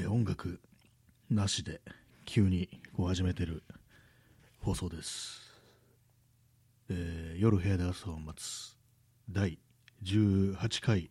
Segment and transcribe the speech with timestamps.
[0.00, 0.60] えー音楽
[1.28, 1.80] なしで
[2.24, 3.64] 急にこう始めてる
[4.60, 5.40] 放送です、
[6.88, 8.76] えー夜部屋で朝を待つ
[9.28, 9.58] 第
[10.04, 11.10] 18回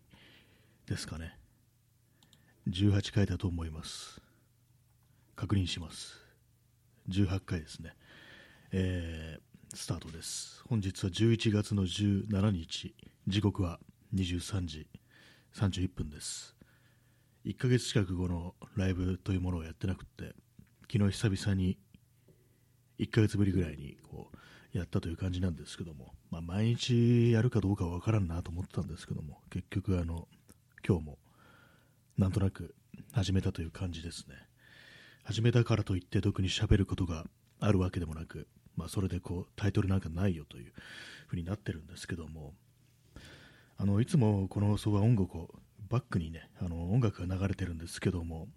[0.85, 1.37] ですかね。
[2.69, 4.21] 18回だと思います。
[5.35, 6.17] 確認します。
[7.09, 7.93] 18回ですね。
[8.71, 10.63] えースタートです。
[10.69, 12.95] 本日は11月の17日。
[13.27, 13.79] 時刻は
[14.15, 14.87] 23時
[15.53, 16.56] 31分です。
[17.47, 20.35] 1ヶ月近く後のライブというものをやってなくて
[20.91, 21.77] 昨日久々に
[22.99, 24.27] 1ヶ月ぶりぐらいにこ
[24.73, 30.27] うやったという感じなんですけども、まあ、毎日やるかどうかは分からんなと思ってたんですけども結局あの
[30.85, 31.17] 今日も
[32.17, 32.75] なんとなく
[33.13, 34.35] 始めたという感じですね。
[35.23, 37.23] 始めたからといって特に喋ることが
[37.61, 40.73] あるわけでもなく、まあ、それでこうタイトルなんかないよという
[41.27, 42.53] ふうになってるんですけども
[43.77, 45.49] あのいつもこの放送は音楽を
[45.89, 48.47] バックにねあの音楽が流れてるんですけども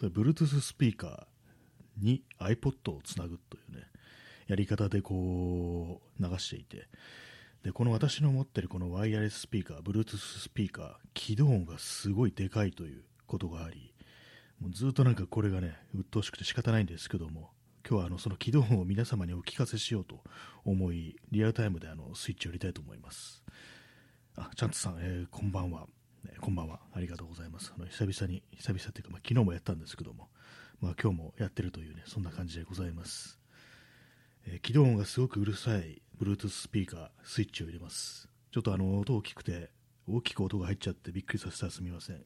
[0.00, 3.84] Bluetooth スピーカーに iPod をつなぐというね
[4.46, 6.88] やり方でこう流していて
[7.64, 13.92] でこの私の持ってるこのワイヤレススピーカー Bluetooth スピーカー起動音がすごいでかいということがあり
[14.60, 17.50] もうずっとなんかこれがね鬱陶しくて仕方ないんですけども
[17.88, 20.20] 今日はあのその起動音を皆様にお聞かせしようと
[20.64, 23.44] 思いリアルタイムであのスイッチを入れたいと思います。
[24.36, 25.86] あチャンツさん、えーこんばんは、
[26.26, 26.80] ねこんばんは。
[26.92, 27.72] ありがとうございます。
[27.76, 30.28] あの久々に久々っていうか、まあ、昨日もやったんですけども、
[30.80, 33.38] まあ、今日もやってるというねそんな感じでございます、
[34.46, 38.28] えー起動音がすごくうるさい Bluetooth スピーカースイッチを入れます。
[38.52, 39.70] ちょっとあの音大きくて
[40.08, 42.24] 大きく音が入っちゃってびっくりさせたらすみません。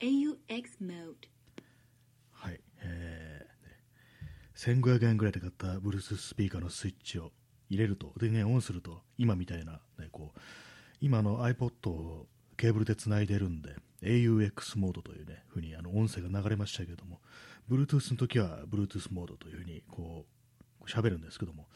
[0.00, 1.14] AUX mode.
[2.32, 7.32] はい、えー、1500円ぐらいで買った Bluetooth スピーカーのスイッチを
[7.68, 8.12] 入れると。
[8.18, 9.02] 電源オンすると。
[9.18, 10.40] 今みたいな、ね、こう
[11.00, 17.20] 今の iPod をケーブルでつないでるんで AUX モードというね風にあの音声が流れましたけども
[17.70, 20.24] Bluetooth の時は Bluetooth モードという風にこ
[20.80, 21.66] う喋るんですけども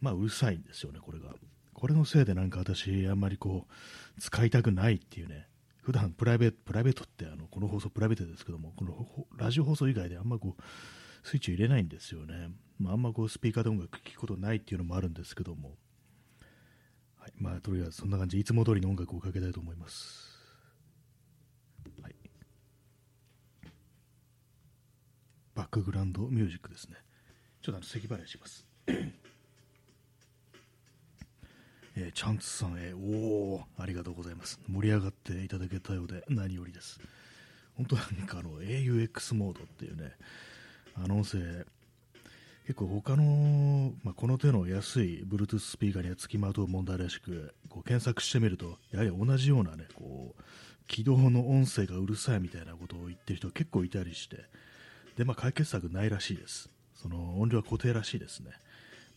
[0.00, 1.34] まあうるさいんですよねこれが。
[1.74, 5.46] これのせいでなんか私あんまりこう使いたくないっていうね
[5.80, 9.06] 普段プライベートプライベートってあのこの放送プライベートですけどもこの
[9.36, 10.62] ラジオ放送以外であんまこう
[11.22, 15.76] スイッチを入れないんですよね、まあ、あんまこうスピーカーで音楽聴くことないっていうのもあるんですけども、
[17.18, 20.28] はい、まあとりあえずそんな感じでいつも通りの音楽をかけたいと思います、
[25.58, 26.94] バックグラウンドミュージックですね。
[27.62, 28.64] ちょっとあの咳払いします。
[28.86, 34.60] えーチャンツさん、えーおおありがとうございます。
[34.68, 37.00] 盛り上がっていただけたようで何よりです。
[37.74, 40.16] 本当なんかあの AUX モードっていうね
[41.02, 41.38] あの音声
[42.66, 50.42] 結構他の、まあ、この手の安い Bluetooth スピーカーにはつきまとう問題らしくこう検索してみるとやはり同じようなねこう
[50.86, 54.36] 起動の音声がうるさいみたいなことを言ってる人結構いたりして
[55.16, 58.50] で、まあ、解決策ないらしいですその音量は固定らしいですね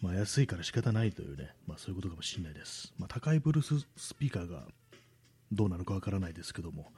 [0.01, 2.91] まあ、安いから仕方ないというね、まあ、そういうことかもしれないです。
[2.97, 4.63] まあ、高いブルーススピーカーが
[5.51, 6.91] どうなのかわからないですけども、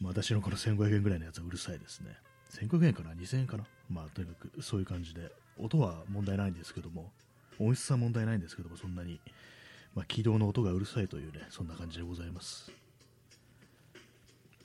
[0.00, 2.16] まあ、私のこの1500円ぐらいのやつはうるさいですね。
[2.52, 3.64] 1500円かな ?2000 円かな？
[3.90, 7.12] まあ、とにかくそういう感じで、音は問題ないんですけども、
[7.58, 9.20] 音質は問題ないんですけども、そんなに、
[9.94, 12.70] まあ、起動の音がうるさいというね、そんな感じでございます。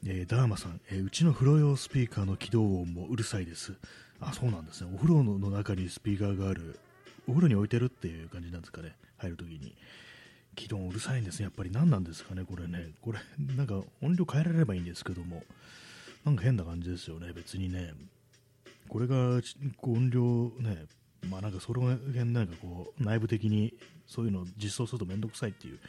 [0.05, 3.73] えーダーマさん、えーうちの風呂用スピーカーの起動音もうるさいです。
[4.19, 4.91] あ、そうなんですね。
[4.93, 6.79] お風呂の中にスピーカーがある、
[7.27, 9.75] お風呂に置いてるっていう感じなんですかね、入るときに。
[10.55, 11.45] 起動うるさいんですね。
[11.45, 12.89] やっぱり何なんですかね、これね。
[13.01, 13.19] これ、
[13.55, 15.43] なんか音量変えられればいいんですけども、
[16.25, 17.93] なんか変な感じですよね、別にね。
[18.91, 19.39] これが
[19.83, 20.85] 音量ね、
[21.29, 23.73] まあなんかその辺なんかこう内部的に
[24.05, 25.79] そういうのを実装するとめんどくさいっていう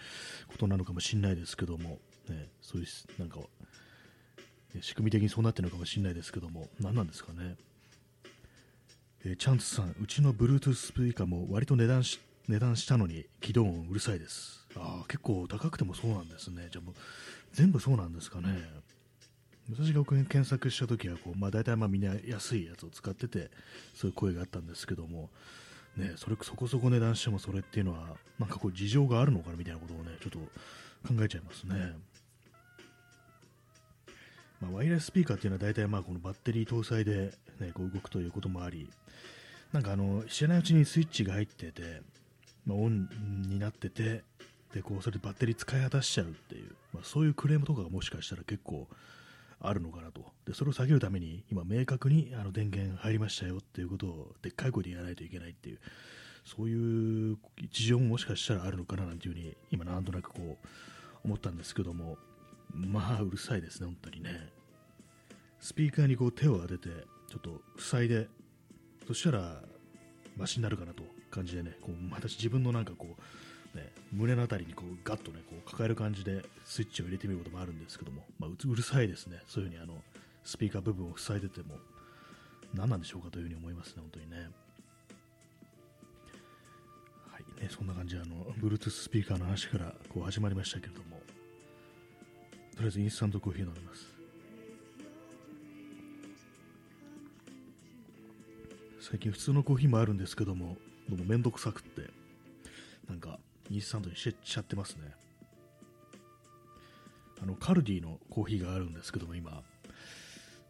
[0.47, 1.99] ことなのかもしれないですけども、
[2.29, 2.87] ね、そういう
[3.19, 3.41] なんか
[4.81, 7.57] 仕組み的にそうなってるのかもしれないですけども、何なんですかね。
[9.25, 14.65] えチャンツさん、うちの Bluetooth スピーカーも割と値段し値段したのに起動音うるさいです。
[14.77, 16.69] ああ、結構高くてもそうなんですね。
[16.71, 16.95] じゃもう
[17.53, 18.49] 全部そうなんですかね。
[19.71, 23.51] 私が検索したときはこう、まあ、大体まあみんな安いやつを使ってて、
[23.95, 25.31] そういう声があったんですけども、
[25.97, 30.39] ね、それそこそこ値段してもそれっていうのは、なんかこう事情があるのかなみたいなことをね、ちょっと
[31.09, 31.95] 考えちゃいますね。
[34.61, 38.89] まあ、ワイヤレススピーカーっていうのは大体まあこのバッテリー搭載で、ね、こう動くということもあり、
[39.73, 42.03] なんかあの知らないうちにスイッチが入ってて、
[42.67, 43.09] まあ、オン
[43.49, 44.23] になってて、
[44.73, 48.87] でこうそれでバッテリー使い果たしちゃうっていう、まあ、そういうクレームとかがもしかしたら結構
[49.63, 55.79] あるのかなと、でそれを避けるために今、明確にあの電源入りましたよっていうことをでっかい声で言わないといけないっていう、
[56.45, 57.39] そういう
[57.71, 60.69] 事情ももしかしたらあるのかななんていうふうに、今、なんとなくこう
[61.25, 62.19] 思ったんですけども、
[62.75, 64.49] まあうるさいですね、本当にね。
[65.61, 66.89] スピーカーにこう手を当てて、
[67.29, 68.29] ちょっと塞いで、
[69.07, 69.63] そしたら、
[70.37, 73.23] マシになるかなと感じでね、こう私自分のなんかこう、
[73.75, 79.95] ね、胸のあたりにこうガッとね、こう抱える感じでスイッチを入れてみることもあるんですけども、まあ、うるさいですね、そういうふうにあの
[80.45, 81.77] スピーカー部分を塞いでても、
[82.75, 84.51] 何なんでしょうかというふうに思いますね、本当にね。
[87.31, 91.21] はいね、そんな感じであの、Bluetooth スピーカーの話からこう始まりましたけれども、
[92.75, 94.13] とりあえずインスタントコーヒー飲みます。
[99.01, 100.77] 最近普通のコーヒーもあるんですけども、
[101.09, 102.09] どうもめんどくさくって、
[103.73, 105.15] インスタントにしちゃってますね。
[107.43, 109.63] あの、カルディのコーヒーがあるんですけども、今、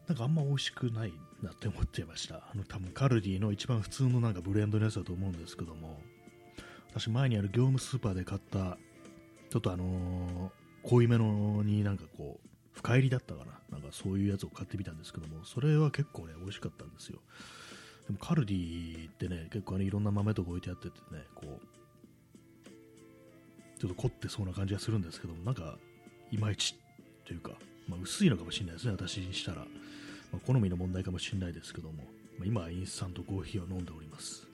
[0.07, 2.35] なんかあんま美味しくないなって思ってました。
[2.35, 6.01] あの、多分カルディの一番普通のなんかブレンドのやつだと思うんですけども、
[6.89, 8.77] 私前にある業務スーパーで買った、
[9.49, 13.51] ちょっとあのー、濃いめのになんかこう、深入りだったかな。
[13.69, 17.19] なんかそういうやつを買ってみたんですけども、それは結構ね、美味しかったんですよ。
[18.07, 21.82] でもカルディってね、結構ね、いろんな豆とか置いてあっててね、こう、
[23.83, 25.77] ちょっと凝ってそうな感じがするんですけども、なんか、
[26.31, 26.79] いまいち
[27.25, 27.51] というか、
[27.89, 29.57] まあ、薄いのかもしれないですね、私にしたら。
[30.31, 32.05] まあ、好みの問題かもしれないですけども、
[32.37, 34.47] まあ、今はインスタントコーヒーを飲んでおります。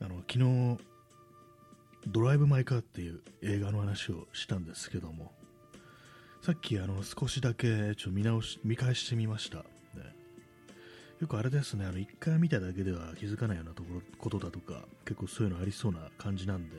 [0.00, 0.78] あの昨日、
[2.06, 5.34] ドライブ・マイ・カーっていう映画の話をしたんですけども、
[6.40, 9.66] さっきあの少しだけちょ見直し見返してみました、
[11.14, 11.18] ね。
[11.20, 16.76] よくあれですね、あの1回見ただけでは気づかないようなところことだとか、結構そういうのありそうな感じなんで、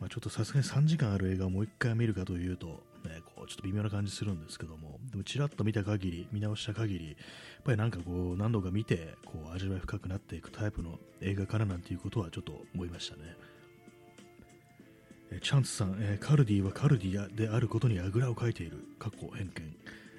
[0.00, 2.66] まあ、ちょっとさすがに3時間ある映画をもう1回見るかというと、
[3.04, 7.16] ね、こうちょっと微妙な感じするんですけども、でもちらっと見た限り、見直した限り、やっ
[7.64, 13.36] ぱりなんかこう何度か見てこう味わい深くなっていくタイプの映画からなんていうことはちょっと思いましたね。
[15.42, 19.76] チャンツさん、えー、カルディはカルディであることにあぐらをかいている、過去偏見。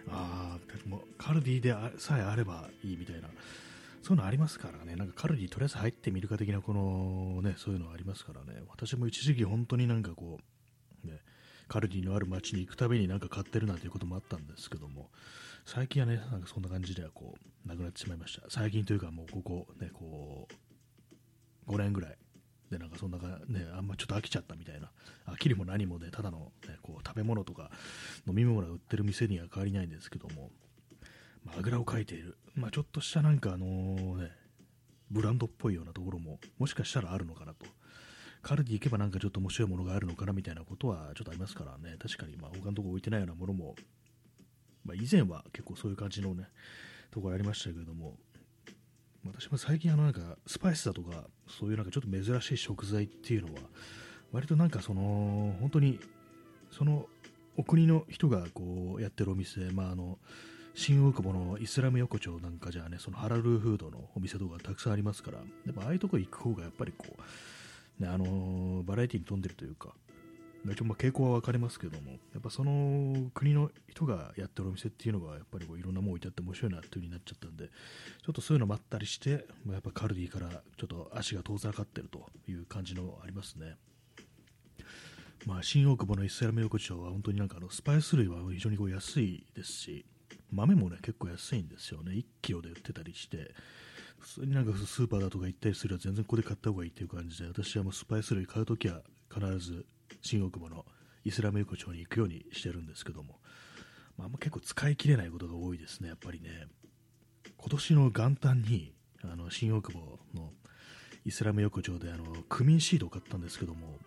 [0.10, 3.30] ああ、もカルディでさえあればいいみたいな、
[4.02, 10.40] そういうのありますからね、なんかカルディとりあえず入ってみるか的な、このね、そういうのありますからね、私も一時期本当になんかこ
[11.04, 11.20] う、ね、
[11.68, 15.10] カルディのある街に行くたびになんか買ってるなんていうこともあったんですけども、
[15.66, 18.50] 最近はね、なんかそんな感じではこう、なくなってしまいました。
[18.50, 20.48] 最近というかもうここ、ね、こ
[21.68, 22.18] う、5年ぐらい
[22.72, 24.90] でなんかそんなか、ね、あんまちょっと飽きちゃったみたいな、
[25.28, 27.70] 飽きるも何もで、ただの、ね、こう食べ物とか
[28.26, 30.50] 飲み物が売ってる店には変わりないんですけども、
[31.44, 33.66] まあ、あぐらをかいている、まあ、ちょっとしたなんかあの
[34.18, 34.32] ね、
[35.10, 37.66] ブランドっぽいようなところも、もしかしたらあるのかなと。
[38.42, 43.76] カルディ行けばなんかちょっと面白いものがあるのかなみたいなことはちょっとありますからね、確かにまあ他のとこ置いてないようなものも、
[44.84, 46.48] まあ、以前は結構そういう感じのね、
[47.12, 48.18] ところありましたけれども、
[49.26, 53.62] 私も最近あのなんかスパイスだとかそういうなんかちょっと珍しい食材っていうのは
[54.32, 56.00] 割となんかその本当に
[56.72, 57.06] その
[57.58, 60.18] お国の人がこうやってるお店、まあ、あの
[60.74, 67.06] 新大久保のイスラム横丁なんかじゃねそのハラルフードのお店とかたくさんありますからやっぱああいうとこ行く方がやっぱりこ
[68.00, 69.90] う、ね、あのバラエティに富んでるというか
[70.70, 83.76] 一応まあ傾向は分かりますけども、やっぱその国の人がやってるお店っていうのが、やっぱりこういろんなもん置いてあって面白いなっていう風になっちゃったんで、ちょっとそういうのもあったりして、まあ、やっぱカルディからちょっと足が遠ざかってるという感じのありますね。
[85.48, 90.06] まあ、新大久保のイスラム横丁は本当になんかあのスパイス類は非常にこう安いですし、
[90.52, 92.12] 豆もね結構安いんですよね。
[92.12, 93.56] 1キロで売ってたりして、
[94.20, 99.02] 普通になんかスーパーだとか行ったりするは全然ここで買った方がいいっていう感じで、私はもうスパイス類買うときは
[99.34, 99.86] 必ず
[100.22, 100.86] 新大久保の
[101.26, 103.40] イスラム横丁に行くようにしてるんですけども、
[104.18, 106.68] まあ、まあ結構使い切れないことが多いですね、やっぱりね。
[107.58, 110.52] 今年の元旦にあの新大久保の
[111.26, 114.00] イスラム横丁であのクミンシートを買ったんですけども、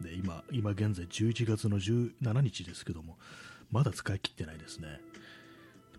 [0.00, 3.16] で今今現在11月の17日ですけども、
[3.70, 5.00] まだ使い切ってないですね。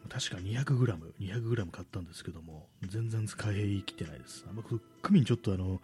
[0.10, 4.46] 確か 200g、200g 買ったんですけども、全然使い切ってないです。
[4.48, 4.80] あんまク
[5.12, 5.82] ミンちょっとあの、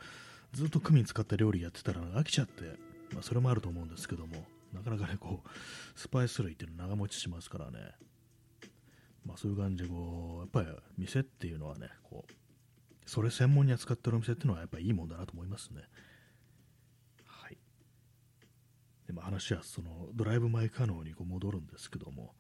[0.54, 2.76] ずっとクミン使った料理やってたら飽きちゃって、
[3.12, 5.50] まあ、それもあると思うんですけども、なかなかね、こう、
[6.00, 7.80] スパイス類っていうの長持ちしますからね、
[9.26, 12.34] まあそういう感じで、こう、やっぱり店っていうのはね、こう、
[13.06, 15.82] それ専門に扱ってるお店っていうのはやっぱりいいもんだなと思いますね。
[17.26, 17.58] はい。
[19.08, 22.34] で、まあ話はそのドライブ・マイ・カノーにこう戻るんですけども、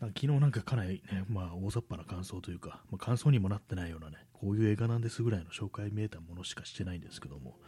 [0.00, 7.58] なんか昨日なんかかなりね、まあ大雑把な感想というか、まあ、感想にもなってないようなね、こういう映画なんですぐらいの紹介見えたものしかしてないんですけども、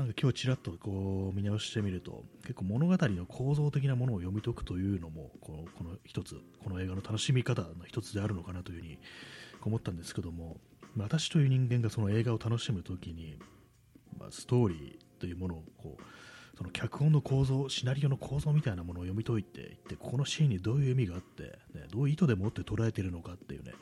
[0.00, 8.98] なんか今日ちらっとこう見直してみると結構物語の構造的なものを読み解くというのもこのこの一つこの映画の楽しみ方の一つであるのかなというふうに
[9.62, 10.56] 思ったんですけども
[10.96, 13.36] 私という人間がその映画を楽しむときに、
[14.18, 16.02] まあ、ストーリーというものをこう
[16.56, 23.72] その脚本の構造、シナリオの構造みたいなものを読み解いていって、このシーンにどういう意味があって、ね、どういう意図でもって捉えているのかっていうね、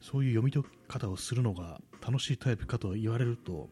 [0.00, 3.70] そういう読み解き方をするのが楽しいタイプかと言われると、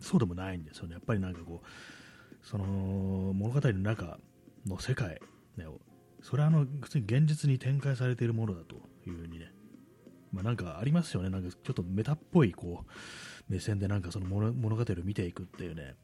[0.00, 0.94] そうでもないんですよね。
[0.94, 4.18] やっぱりなんかこう、その物語の中
[4.66, 5.20] の世界、
[5.56, 5.66] ね、
[6.22, 8.76] それはあの普通に現実に展開されているものだと
[9.06, 9.52] いうふうにね、
[10.32, 15.94] まあ、なんかありますよね、なんかちょっとメタっぽいこう目線でなんかその物語を見ていくっていうね、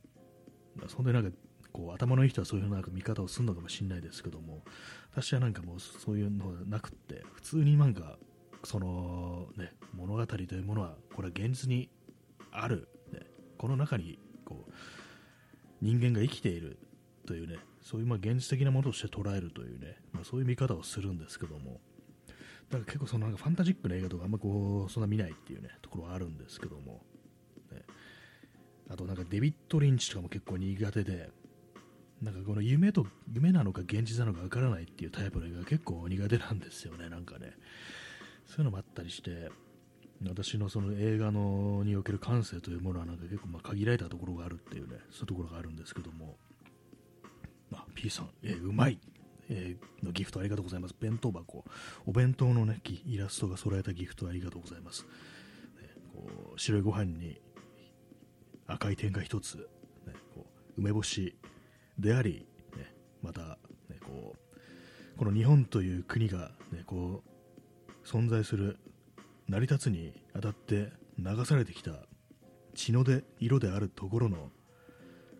[0.89, 1.37] そんでなんか
[1.73, 4.63] こう頭のいい人はそういうなんか見方をするのかもしれないですけども
[5.11, 8.19] 私はなんかもうそういうのなくって普通になんか
[8.65, 11.89] そのね物語というものはこれは現実に
[12.51, 12.89] ある、
[13.63, 14.73] この中にこう
[15.81, 16.79] 人間が生きている
[17.29, 21.81] というねそういうまあ現実的なものとして捉えるというね、まあ、そういう見方をするんですけども。
[22.71, 27.03] だから結構そのなんかファンタジックな映画とかあんまこうそんな見ないっていうねところはあるんですけども、
[27.71, 27.83] ね、
[28.89, 31.31] あとなんかデビッド・リンチとかも結構苦手で
[32.23, 37.53] なんかこの夢と夢なのか現実なのかわからないっていうタイプの映画が結構苦手なんですよね、なんかね。
[38.47, 39.51] そういうのもあったりして、
[40.29, 46.37] 私のその映画のにおける感性というものはなんか結構まあ限られたところがあるっていうね、そういうところがあるんですけども、
[47.71, 48.99] まあ、P さん、えー、うまい、
[49.49, 50.95] えー、のギフトありがとうございます。
[51.01, 51.65] 弁当箱、
[52.07, 55.03] お弁当のね、イラストが揃えたギフトありがとうございます。
[55.03, 55.09] ね、
[56.13, 57.41] こう白いご飯に
[58.67, 59.65] 赤い点が一つ、ね、
[60.35, 61.37] こう梅干し、
[61.99, 68.79] であり、ね、また、ね、こうこの日本という国が、ね、こう存在する
[69.49, 71.93] 成り立つにあたって流されてきた
[72.75, 74.51] 血ので色であるところの、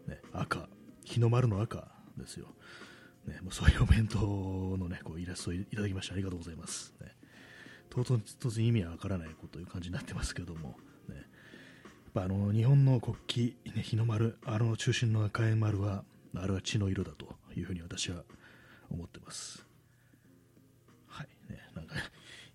[0.07, 0.69] ね、赤
[1.05, 2.47] 日の丸の赤ですよ、
[3.27, 4.19] ね、もうそういうお弁当
[4.77, 7.09] の、ね、こうイラストをいただきましてありがとうございます、ね、
[7.91, 10.77] 唐突に意味はわからないこという感じになってますけども、
[11.09, 11.25] ね、やっ
[12.15, 16.05] ぱあの日本の国旗、ね、日の丸あの中心の赤い丸は
[16.37, 18.23] あれは血の色だというふうに私は
[18.91, 19.72] 思ってます。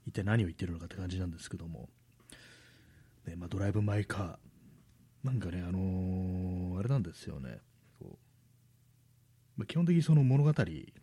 [0.08, 1.90] 一体何を言ってるのかって感じなんですけども、
[3.28, 7.60] ね、まあ、ドライブ・マイ・カー、なんかね、あのー、あれなんですよね、
[8.00, 8.18] こう
[9.58, 10.54] まあ、基本的にその物語、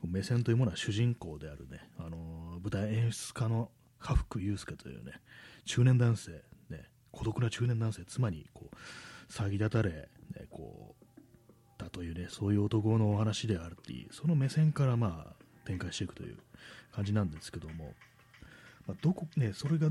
[0.04, 3.70] 目線というものは主人公であるね、あのー、舞台演出家の
[4.00, 5.12] 家福祐介というね、
[5.64, 8.76] 中年男性、ね、孤独な中年男性、妻にこう、
[9.32, 10.08] 騒ぎ立たれ、ね、
[10.50, 11.04] こう、
[11.75, 16.38] ったというね、そういう男のお話であるっていう、その目線からまあ展開していくという
[16.92, 17.92] 感じなんですけども、
[18.87, 19.91] まあ、どこね、それが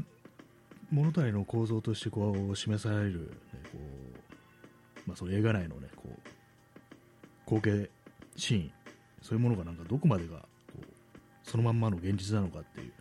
[0.91, 4.23] 物語の構造としてこう示される、ね、こう
[5.07, 6.29] まあ、その映画内のね、こう
[7.45, 7.89] 光景、
[8.35, 8.71] シーン、
[9.21, 10.45] そういうものがなんかどこまでがこ
[10.77, 10.85] う
[11.43, 12.93] そのまんまの現実なのかっていう、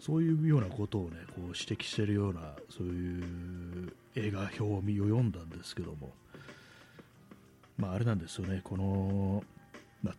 [0.00, 6.12] そういうようなことをね、こう指摘しているような、そういう映画表を読んだんですけども、
[7.78, 9.42] まあ、あれなんですよね、この、
[10.02, 10.14] まあ、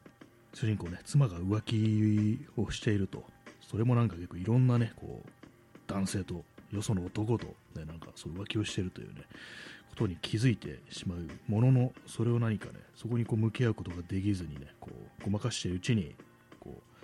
[0.53, 3.23] 主人公ね、妻が浮気をしていると、
[3.69, 5.29] それもなんか結構いろんなね、こう、
[5.87, 7.45] 男性と、よその男と、
[7.75, 9.21] ね、なんかそう浮気をしてるというね、
[9.89, 16.15] ことに気づいてしまうものの、それを何かね、そこにこう向き合うことができずにね、こう、ごまかしているうちに、
[16.59, 16.97] こう、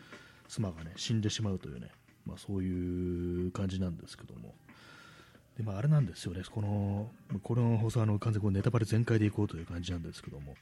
[0.48, 1.90] 妻がね、死んでしまうというね、
[2.26, 4.54] まあそういう感じなんですけども、
[5.58, 7.12] でまあ、あれなんですよね、この
[7.44, 10.56] この放送はあの完全にネタバレ全開でいこうという感じなんですけども、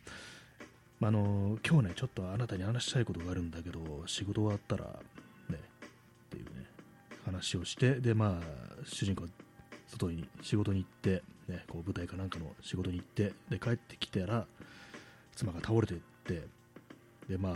[1.00, 5.00] まあ、あの今日ね、ちょっとあなたに話したいことがあるんだけど、仕事終わったら、
[7.32, 9.30] 話をして、で、まあ、主人公は
[9.88, 14.46] 外に仕事に行って、ね、こう舞台かなんかの仕事に行って、で、帰ってきたら、
[15.36, 16.48] 妻が倒れていって、
[17.28, 17.56] で、まあ、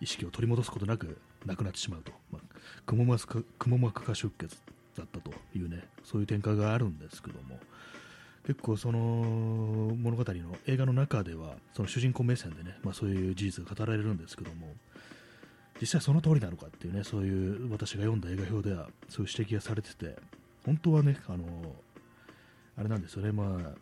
[0.00, 2.42] 意識を取り戻すことなく亡くなってしまうと、まあ、
[2.84, 3.04] くも
[3.78, 4.56] 膜下出血
[4.96, 7.58] だったというね、そういう展開があるんですけども、
[8.46, 14.74] 結構その物語の映画の中では、その主人公目線でね、まあ、そういう事実が語られるんですけども、
[15.80, 20.16] 実際その通りなのかっていうね、そういう私が読んだ映画表では、そういう指摘がされてて、
[20.64, 21.44] 本当はね、あの、
[22.78, 23.74] あれなんですよね、まあ、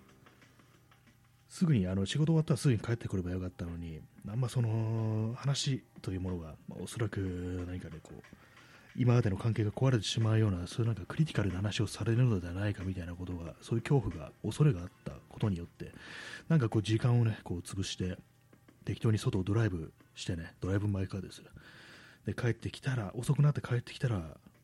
[1.49, 8.23] すぐにあの仕事終わったらすぐに帰ってくればよかったのに、あんまその話というものが、まあ、おそらく何か、ね、こう、
[8.97, 15.93] 今までの関係が壊れてしまうような、そういうなんかクリティカルな話をされるのではないかみたいなことが、そういう恐怖が、恐れがあったことによって、
[16.49, 18.17] なんかこう時間をね、こう潰して、
[18.85, 21.43] 適当に外をドライブしてね、ドライブ前からです。
[22.27, 24.17] で、帰ってきたら、遅くなって帰ってきたら、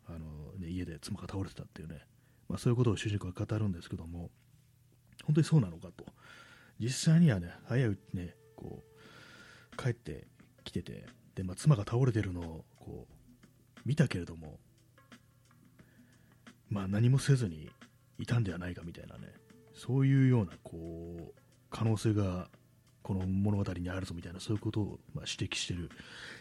[0.09, 0.19] あの
[0.59, 2.00] ね、家で妻が倒れてたっていうね、
[2.49, 4.31] まあ、そういうことを主人公は語るんですけども、
[5.25, 6.05] 本当にそうなのかと。
[6.79, 10.26] 実際にはね、早いうちね、こう、帰って
[10.64, 14.59] きてて、で、まあ、妻が倒れてるのを、こう、見たけれども、
[16.71, 17.69] まあ何もせずに
[18.19, 19.33] いたんではないかみたいなね、
[19.75, 22.49] そういうような、こう、可能性が
[23.02, 25.90] この物語にあるぞみたいなそういうことを、まあ、指摘している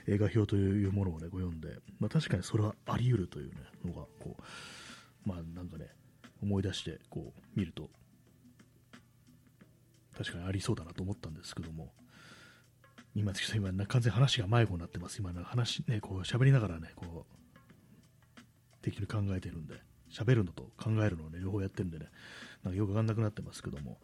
[0.08, 5.88] 映画表というものを、ね、ご読んで、まあ、確かにそれはあり得るという、ね、のがこう、まあ、なんかね
[6.42, 7.90] 思い出してこう見ると
[10.18, 11.92] 確かにありそうだなと思ったんですけども
[13.16, 15.18] 今、今完全に話が迷子になってます。
[15.20, 18.42] 今、話、ね、こう喋りながらね、こう、
[18.82, 19.76] 適当に考えてるんで、
[20.12, 22.08] 喋るのと考えるのをね、両方やってるんでね、
[22.64, 23.98] なんかよくわかんなくなってますけども、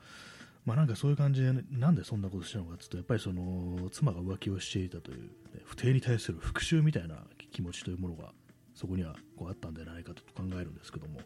[0.66, 5.30] まあなんかそういう感じで、ね、なんでそんなことしたのかっていうと、やっぱりその、妻が浮気をしていたという、ね、
[5.64, 8.34] 不定に対する復讐みたいな気持ちというものが、
[8.74, 11.22] そこにはこうあったんじゃないかと考えるんですけども、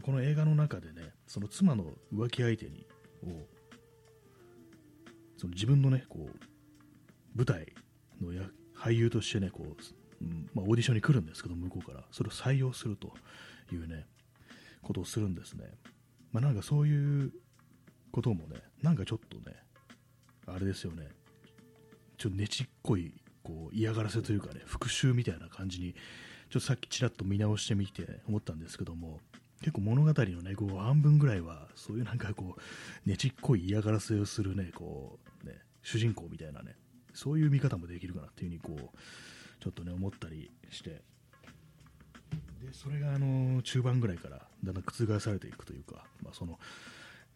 [0.00, 2.86] この映画の中でね、その妻の浮気相手に、
[3.24, 3.46] を、
[5.38, 6.38] その自分のね、こう、
[7.34, 7.72] 舞台
[8.20, 8.42] のや
[8.76, 10.24] 俳優としてね、こう、
[10.54, 13.12] まあ、オーディションに来るんですけど、向こうから、それを採用すると
[13.72, 14.06] いうね、
[14.82, 15.64] ことをするんですね。
[16.32, 17.32] まあ、なんかそういう
[18.16, 19.54] こともね、なんかちょっとね、
[20.46, 21.06] あれですよね、
[22.16, 29.20] ちょっとねちっこいこう嫌がらせというかね、復讐みたいな感じに、ちょっとさっきちらっと見直してみて思ったんですけども、
[29.60, 36.74] 結構物語のね、こう半分ぐらいは、そういうなんかこう、ねちっこい嫌がらせをするね、こう、ね、主人公みたいなね、
[37.12, 41.02] そういう見方もできるかなっていうふうにこうちょっとね思ったりして。
[42.62, 46.58] でそれがあの中盤ぐらいからだんだん覆されていくというか、まあ、その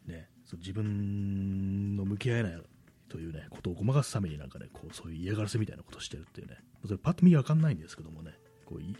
[0.06, 2.62] ねその自分の向き合えない
[3.08, 6.56] というねことをごまかすためになんかねこうそういう嫌がらせみたいなことをしてるっていうね。
[6.84, 8.32] それパッと見わかんないんですけどもね。
[8.64, 8.96] こうい、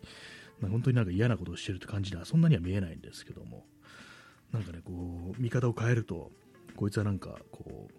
[0.61, 3.65] まあ、本当になんか嫌なことをしてるって感じではそんなには見えないんですけども。
[4.53, 4.93] なんかねこ
[5.39, 6.33] う見方を変えると
[6.75, 7.95] こいつはなんかこう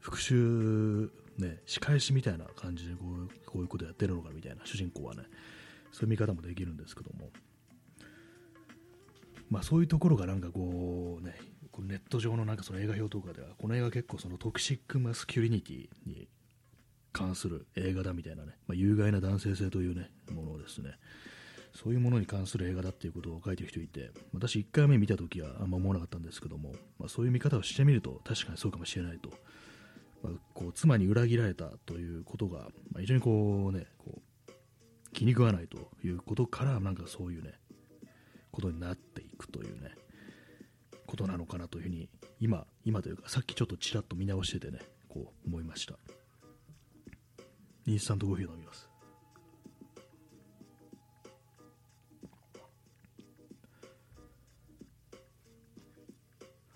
[0.00, 5.22] 復讐ね、仕返しみたいな感じでこうこういうことやってるのかみたいな主人公はね。
[5.92, 7.30] そういう見方もできるんですけども。
[9.50, 11.34] まあそういうところがなんかこうね
[11.72, 16.28] こネット上のなんかその映画表とかではこの映画結構そのトクシックマスキュリニティに
[17.12, 20.92] 関する映画だみたいなね、まあ、有害な男性性というねものをですね
[21.74, 29.30] そういうものに関する映画だっていうことを書いてる人いて私1回目見た時はあんま思わなかったんですけども、まあ、そういう見方をしてみると確かにそうかもしれないと。
[30.22, 32.58] まあ、こう妻に裏切られたということが、
[32.92, 34.52] まあ、非常にこうねこう
[35.12, 37.54] 気に食わないということからなんかそういうね
[38.52, 39.90] ことになっていくというね。
[41.12, 42.08] ことなのかなというふうに
[42.40, 44.78] 今今というかさっきちょっとちらっと見直しててね
[45.10, 45.98] こう思いました。
[47.84, 48.88] インスタントコーヒー飲みます。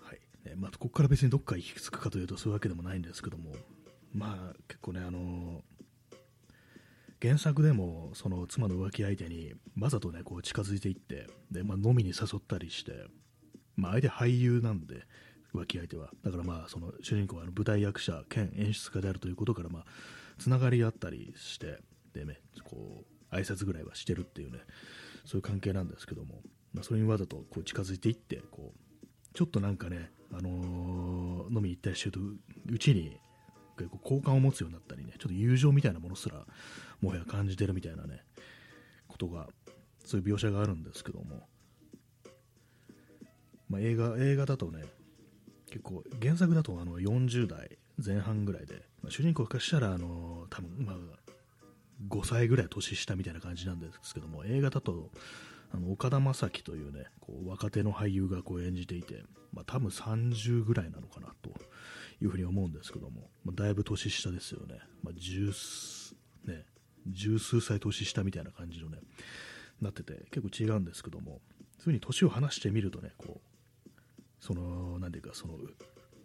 [0.01, 0.19] はい。
[0.47, 3.55] ねまあ、ここから別にどっか行き着くかというとそういうわけでもないんですけども、
[4.13, 5.63] まあ、結構ね、あの
[7.19, 13.07] 原作でもその妻の浮気相手にわざとねこう近づいていってで、まあ、飲みに誘ったりして、
[13.77, 15.05] まあ、相手俳優なんで
[15.55, 16.09] 浮気相手は。
[16.23, 19.85] だからまあその主人公は舞台役者兼演出家であるということからまあ
[20.37, 21.79] つながりあったりして
[22.13, 24.59] でねこう挨拶ぐらいはしてるっていうね
[25.25, 26.41] そういう関係なんですけども、
[26.73, 28.87] まあ、それにわざとこう近づいていってこう
[29.37, 32.19] ちょっとなんかね、あのー、飲み行ったりしてると、
[32.71, 33.19] うちに
[33.77, 36.43] 結構好感を持つようになったりね、ちょっと友情みたいなものすら、
[37.01, 38.23] もはや感じてるみたいなね、
[39.07, 39.45] ことが、
[40.03, 41.47] そういう描写があるんですけども、
[43.69, 44.83] まあ、映画映画だとね、
[45.69, 50.95] 結構原作だとあの40代前半ぐらいで、まあ、主人公からしたらあの多分まあ
[52.09, 55.09] 5歳ぐらい年下みたいな感じなんですけども映画だと
[55.73, 61.49] あの岡田将生というねこう若手の俳優がこう演じていて、まあ、多分30ぐらいなのかなと
[62.21, 65.51] いうふうに思うんですけども、まあ、だいぶ年下ですよね,、まあ、十
[66.45, 66.65] ね
[67.07, 68.99] 十数歳年下みたいな感じのね
[69.81, 73.56] なってて結構違うんですけどもそういうふうに年を離してみるとねこう
[74.39, 75.55] その何ていうかその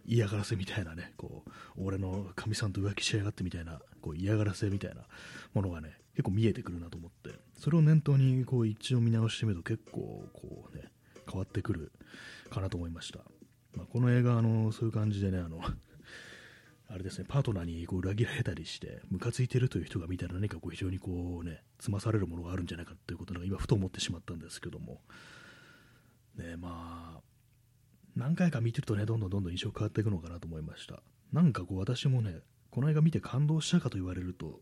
[0.05, 5.03] 嫌がらせみたいなねこう俺のかみさんと浮気しやがってみたいなこう嫌がらせみたいな
[5.55, 10.85] ものがね結構見えてくるなと思ってそれを念頭にこう一応見直してみると結構こうね
[11.31, 11.93] 変わってくる
[12.51, 13.21] かなと思いました、
[13.77, 15.61] まあ、この映画あのそういう感じでねあの
[16.89, 25.01] あれですねパートナーにこう裏切られたりしてムカついてるという人が見たら何かこう非常にこうねつまされるものがあるんじゃないかということが今ふと思ってしまったんですけども。
[26.37, 27.32] ねまあ
[28.17, 34.61] 何回か見てるとねどんどんどんどん印象変わっていくのかなと思いましたなんかこう私もねこの映画見て感動したかと言われると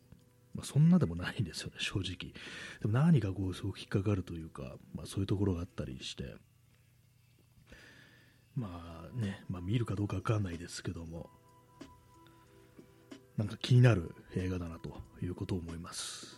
[0.55, 2.33] まあ、そんなでもないんですよね、正直。
[2.81, 6.35] でも何かこう、すごく引っかかるというか、まあ、そういうところがあったりして、
[8.55, 11.31] まあね、まあ、見るかどうかわかんないですけども、
[13.37, 16.37] なんか気になる映画だなということを思います。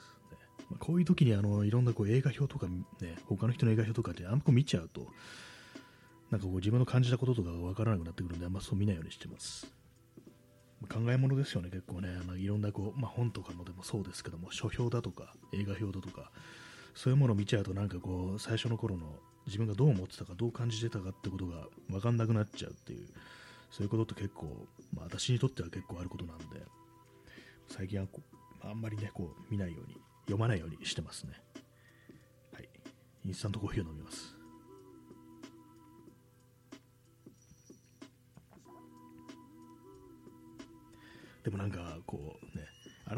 [0.71, 5.09] まあ、こういう時にあのいろんなこう映画表とか、ね、他の人の映画表とかってあんまこう見ちゃうと、
[6.33, 9.71] なんかこう自分の感じたこととかがわからなくなってくるんで、あんまそう見ないようにしてます。
[10.89, 16.33] 考え物ですよね、結構ね、あのいろんなこう、まあ、本とかもでもそうですけども、書評だとか、映画評だとか、
[16.95, 19.15] そういうものを見ちゃうと、なんかこう、最初の頃の
[19.47, 23.07] 自分がどう思ってたか、どう感じてたかってことが分かんなくなっちゃうっていう、
[23.71, 26.45] そういうことって結構、まあ、私にとっては結構あることなんで、
[27.69, 28.23] 最近はこ
[28.65, 31.35] うあんまりね、こう見ないように、読まないようにしてますね。
[32.55, 32.69] はい。
[33.27, 34.42] インスタントコーヒーを飲みます。
[41.45, 42.67] でもなんかこうね、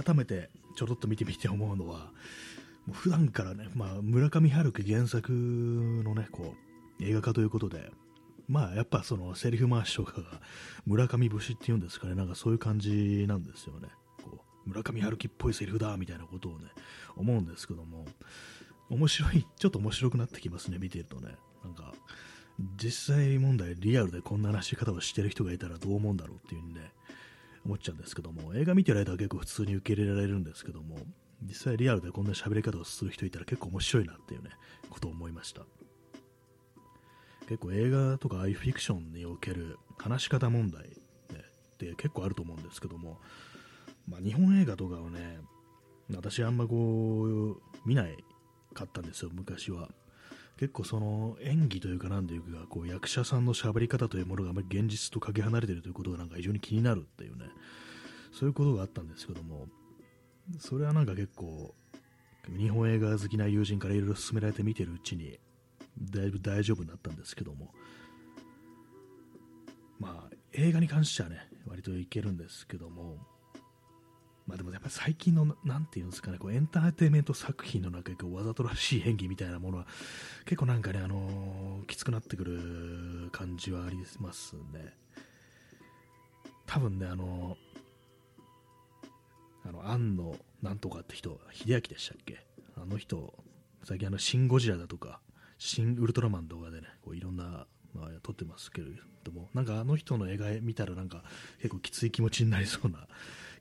[0.03, 2.11] 改めてちょろっと見てみて思うのは、
[2.87, 6.55] もう普段からね、まあ、村上春樹原作のね、こ
[7.01, 7.91] う、映画化ということで、
[8.47, 10.41] まあやっぱそのセリフ回しとかが
[10.87, 13.89] 村上節っていうんですかね、なんかそういう感じなんですよね。
[14.23, 16.67] こう村上春樹っぽいセリフだみたいなことをね、
[17.17, 18.07] 思うんですけども、
[18.91, 21.37] 面白い、ちょっと面白くなってきますね、見てるとね。
[21.65, 21.95] なんか、
[22.77, 26.93] 実際問題、リアルでこんな話し方をしてる人がいたらどう思うんだろうっていうね、
[27.65, 30.99] 思っちゃうんですけども、映画見てる間は結構普通に受け入れられるんですけども、
[31.43, 34.51] 実際リアルでこんな喋り方をする人いたら結構面白いなっていうね、
[34.91, 35.63] ことを思いました。
[37.49, 40.89] 結構映画とかああいうフィクションにおける話し方問題、ね、
[41.75, 43.21] って結構あると思うんですけども、
[44.09, 45.39] まあ、日本映画とかはね、
[46.15, 48.17] 私あんまこう、見ない
[48.73, 49.89] かったんですよ、昔は。
[50.59, 57.47] 結構その演技というかなんていうかこう役者さんの喋り方というものがあまり現実とかけ離れているということがなんか非常に気になるっていうね
[58.33, 59.67] そういうことがあったんですけども
[60.59, 61.75] それはなんか結構
[62.57, 65.39] 日本映画好きな友人からいろいろ勧められて見てるうちに
[66.01, 67.73] だいぶ大丈夫になったんですけども
[69.99, 73.19] まあ映画に関してはね割といけるんですけども
[74.47, 79.87] まあでもやっぱ最近の、なんていうんですかね、こうエンターテインメント作品の中でわざとらしい演技みたいなものは、
[80.45, 84.95] 結構なんかね、あのー、きつくなってくる感じはありますね。
[86.67, 92.45] 多分ね、あのー、あの、庵野なんとかって人、秀明でしたっけ？
[92.77, 93.33] あの人、
[93.83, 95.21] 最近あの、シン・ゴジラだとか、
[95.57, 98.89] シン・ウルトラマン動画でね、こういろんな、まあ、撮ってますけれ
[99.23, 101.23] ども、なんかあの人の映画見たらなんか
[101.59, 103.07] 結構きつい気持ちになりそうな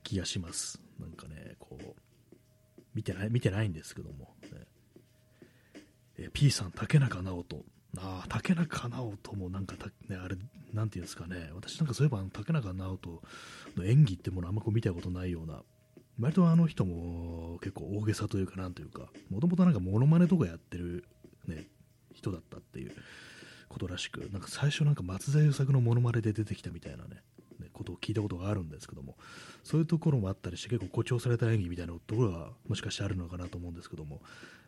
[0.04, 0.80] 気がします。
[1.00, 2.00] なんかね、こう、
[2.94, 4.60] 見てない、見てないんですけども、ね、
[6.18, 7.64] え P さん、竹中直人。
[7.96, 9.74] ああ、竹中直人もなんか
[10.08, 10.36] ね、あれ、
[10.72, 13.22] なんていうんですかね、私なんかそういえば竹中直人
[13.76, 15.62] の演技ってものあんまこう見たことないような、
[16.20, 21.04] 割とあの人も結構大げさというか、なんというか、もともとなんかモノマネとかやってる、
[21.46, 21.66] ね、
[22.12, 22.92] 人だったっていう
[23.68, 27.22] ことらしく、なんか最初なんか松田優作のモノマネで出てきたみたいな、ね。
[27.74, 29.16] ことを聞いたことがあるんですけども、
[29.62, 34.20] そういうところもあったりして結構誇張された演技みたいなところがもしかしてあるのかなと思うんですけども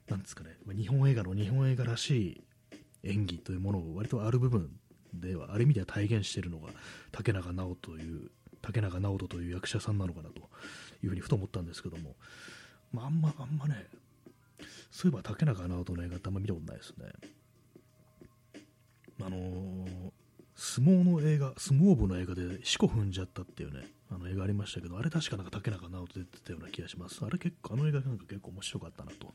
[0.08, 2.44] なんですかね日本映画の日本映画らしい
[3.02, 4.70] 演技というものを割とある部分
[5.12, 6.70] ではある意味では体現しているのが
[7.12, 8.30] 竹中直人という
[8.62, 10.40] 竹中直人という役者さんなのかなと
[11.02, 12.14] いうふうにふと思ったんですけども、
[12.92, 13.86] まあ、んまあんまね
[14.90, 17.06] そういえば竹中直人の映画ってあんま見たことないですね。
[19.20, 19.86] あのー、
[20.56, 27.24] 相撲の映画相撲部の映画で四股踏んじゃったっていうねあの映画ありましたけど、あれ確かなんか竹中直人出てたような気がします。
[27.24, 29.34] あれ結構、あの映画なんか結構面白かったなと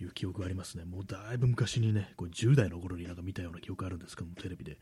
[0.00, 0.84] いう記憶がありますね。
[0.84, 4.78] もうだいぶ昔にね、こう10代の頃になんか見たような記憶あるんですけども、テレビで。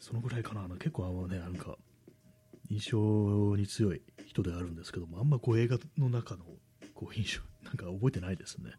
[0.00, 1.76] そのぐらいかな、あの結構あのね、なんか、
[2.70, 6.44] 印象に強い人であるんですけども、あんまこう映画の中の
[6.94, 8.70] こう印象、なんか覚えてないですね。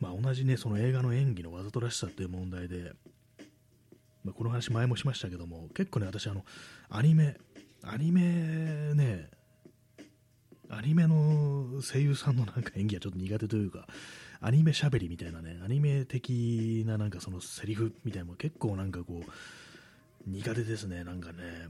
[0.00, 2.92] まあ、同じね、その映画の演技のわざとらしさっていう問題で、
[4.24, 6.44] まあ、この話前もしましたけども、結構ね、私、あの、
[6.88, 7.36] アニメ、
[7.82, 9.30] アニメね、
[10.70, 13.86] アニメの声優さんのなんか演技はちょっと苦手というか、
[14.40, 19.30] アニメ喋りみたいなね、アニメ的ななんかそのセリフみたいなのも結構なんかこう、
[20.26, 21.68] 苦手ですね、なんかね、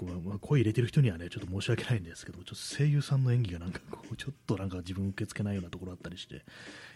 [0.00, 6.44] 結構、まあ、声入れてる人にはね、ちょっと申し訳ないんですけど、ちょっと声優さんの演技がなんかこう、ちょっとなんか自分受け付けないようなところあったりして、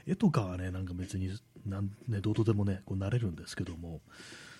[0.07, 1.31] 絵とかはね、なんか別に
[1.67, 4.01] なんね、どうとでもね、こうなれるんですけども、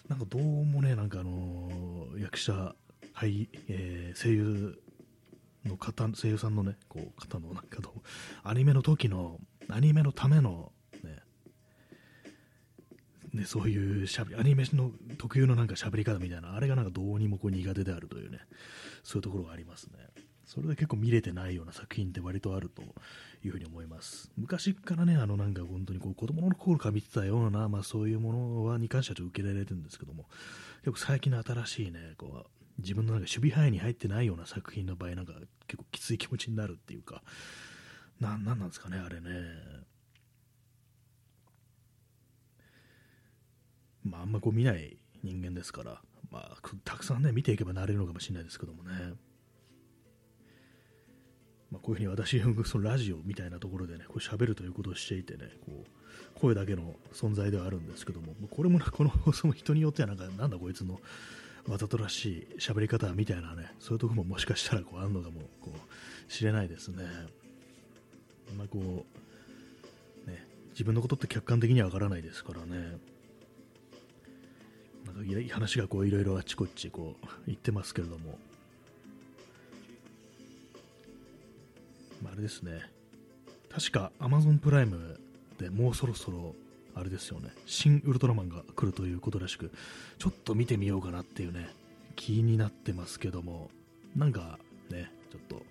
[0.09, 2.75] なんかどうもね、なんかあのー、役者、
[3.13, 4.79] はい、えー、声優
[5.65, 7.95] の方、声優さんのね、こう、方のなんかと、
[8.43, 10.73] アニメの時の、アニメのための、
[13.35, 18.39] ね、そういうしゃべアニメの特有のなんか喋り方みたいな、あれがなんかどうにもこう苦手であるというね、
[19.03, 19.99] そういうところがありますね。
[20.47, 22.83] それで結構見れてないような作品って割とあると
[23.43, 24.31] いうふうに思います。
[24.37, 30.27] 昔からね、あのなんか本当にこう子供の頃から見てたような、まあそういうものはに関してはちょっと受け入れられてるんですけども、
[30.85, 32.47] 結構最近の新しいね、こう
[32.79, 35.33] 自分のなんか守備範囲に入ってないような作品の場合なんか
[35.67, 37.23] 結構きつい気持ちになるっていうか、
[38.21, 39.31] な、なんなんですかね、あれね。
[44.05, 49.15] まあ、あんまこう見ない人間ですから、まあ、たくさんね、見ていけばなれるのかもしれないですけどもね。
[51.71, 61.01] まあ、こういうふうに私、 そのラジオみたいなところでね、こう喋るということをしていてね、こう声だけの存在ではあるんですけども、これも この放送も人によってはなんか、なんだこいつの
[61.67, 67.05] わざとらしい喋り方みたいなね、そういうところももしかしたらこうあるのかもこう知れないですね。
[68.57, 69.07] まあ、こ
[70.27, 72.99] う、ね、自分のことって客観的にはわからないですからね。
[75.07, 78.39] なんか話がこういろいろあっちこっちこう言ってますけれども、
[82.23, 82.83] まあ、あれですね、
[83.71, 85.21] 確か Amazon プライム
[85.59, 86.55] でもうそろそろ
[86.95, 89.71] あれですよね、新ウルトラマンが来るということらしく、
[90.19, 91.69] ちょっと見てみようかなっていうね、
[92.17, 93.71] 気になってますけども、
[94.17, 94.59] なんか
[94.91, 95.63] ね、ちょっと、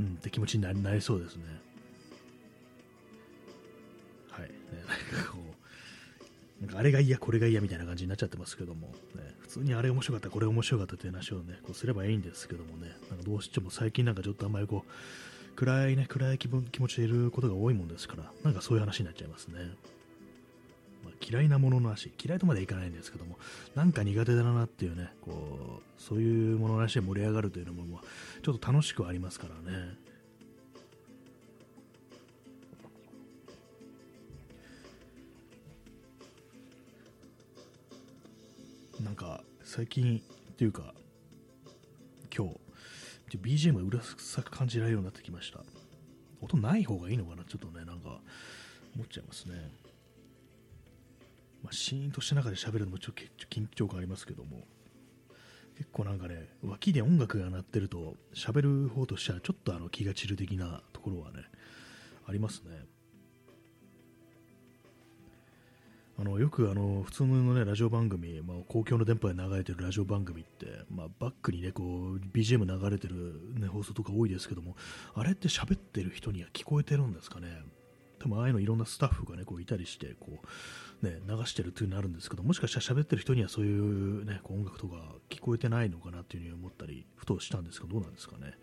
[0.00, 1.44] うんって気持ちになりそうですね。
[4.30, 4.48] はい。
[4.48, 4.50] ね、
[5.12, 5.47] なんかこう、
[6.60, 19.58] なんかあれが嫌、これが嫌みたいな感じになっちゃってますけども、ね、普通にあれ面白かった、これ面白かったっていう話をね、こうすればいいんですけどもね、なんかどうしても最近なんかちょっとあんまりこう、暗いね、暗い気分気持ちでいることが多いもんですから、なんかそういう話になっちゃいますね。
[21.04, 23.38] まあ、嫌いなものの話、嫌いとまではいかないんですけども、
[23.76, 28.00] なんか苦手だなっていうね、こう、そういうものの話で盛り上がるというのも、
[28.42, 29.96] ちょっと楽しくはありますからね。
[39.00, 40.92] なんか、最近っていうか、
[42.36, 42.48] 今
[43.28, 45.60] 日、BGM がうるさく感じられるようになってきました。
[46.40, 47.44] 音ない方がいいのかな？
[47.44, 48.20] ちょっとね、なんか、
[48.94, 49.54] 思っちゃいますね。
[51.62, 54.66] まあ、シーンとした中で喋るのもちょっと緊張感ありますけども、
[55.76, 61.42] 結構なんかね、脇で音楽が鳴ってると、喋る方としてはちょっとあの気が散る的なところはね、
[62.26, 62.84] ありますね。
[66.20, 74.74] あのよくあの普通の、ね、ラジオ番組、まあ、公共の電波で流れてるラジオ番組って、まあ、バックに、ね、こう BGM 流れてる、ね、放送とか多いですけども
[75.14, 77.62] あれって喋ってる人には聞こえてるんですかね？
[78.18, 80.40] 多分ああいうのいろんなスタッフが、ね、こういたりしてこ
[81.02, 84.96] う、ね、流してるっていうのあるんですけどもしかしたら喋ってる人にはそういう、ね、こう音楽とか
[85.30, 88.54] 聞こえてないのかなっていうふうに思ったりふとしたんですけどどうなんですかね？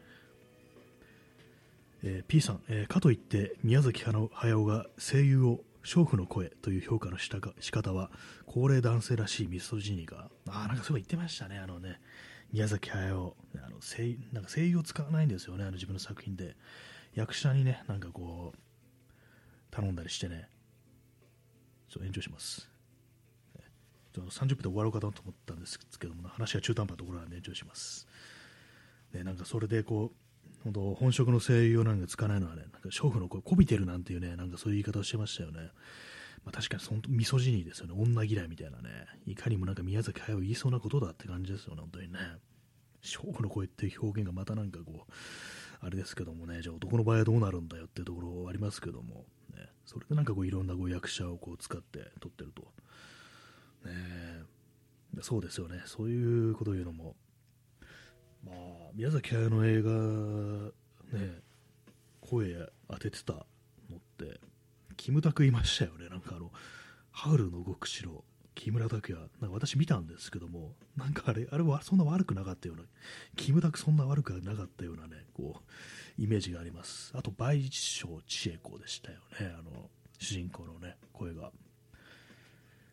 [2.03, 8.09] えー、P さん、えー、かといって宮崎駿が声優を娼婦の声という評価のしたか仕方は
[8.47, 11.59] 高齢男性らしいミソジーニーがあなんかそう言ってましたね。
[11.59, 12.01] あのね
[12.51, 13.35] 宮崎駿。
[13.55, 15.63] あの声なんか声優を使わないんですよね。
[15.63, 16.55] あの自分の作品で。
[17.13, 18.57] 役者にねなんかこう
[19.71, 20.49] 頼んだりしてね。
[21.89, 22.69] ちょっと延長します。
[24.13, 28.07] 30分で終わろうかなと思ったんですけども話が中途半端なところなんで延長します。
[29.13, 30.24] ねなんかそれでこう
[30.65, 35.69] 本当本職の声優なんか使わないのはね、なんか娼婦の声、こびてるなんていうね、なんかそういう言い方をしてましたよね。
[36.43, 42.19] まあ、確かにそのミソジニーですよね、女嫌いみたいなね、いかにもなんか宮崎駿言いそうなことだって感じですよね、本当にね。
[43.03, 45.11] 娼婦の声っていう表現がまたなんかこう、
[45.81, 49.25] あれですけどもね、じゃあ男の場合はどうなるんだよっていうところはありますけども、
[49.55, 52.63] ね、それでなんかこういろんなこう役者をこう使って撮ってると。
[53.87, 54.41] ね。
[55.21, 57.15] そうですよね、そういうことを言うのも、
[58.45, 59.91] まあ、宮崎駿の映画、
[61.17, 61.41] ね、
[62.21, 64.39] 声当ててたのって、
[64.97, 66.51] キムタクいましたよね、なんかあの、
[67.11, 72.83] ハウルの動く城、木村拓哉、なんか私見たんですけども、なんかあれ、あれはそんな悪くなかったような、
[73.35, 77.11] キムタクそんな悪くなかったようなね、こう、イメージがあります。
[77.15, 81.51] あと、倍賞千恵子でしたよね、あの、主人公のね、声が。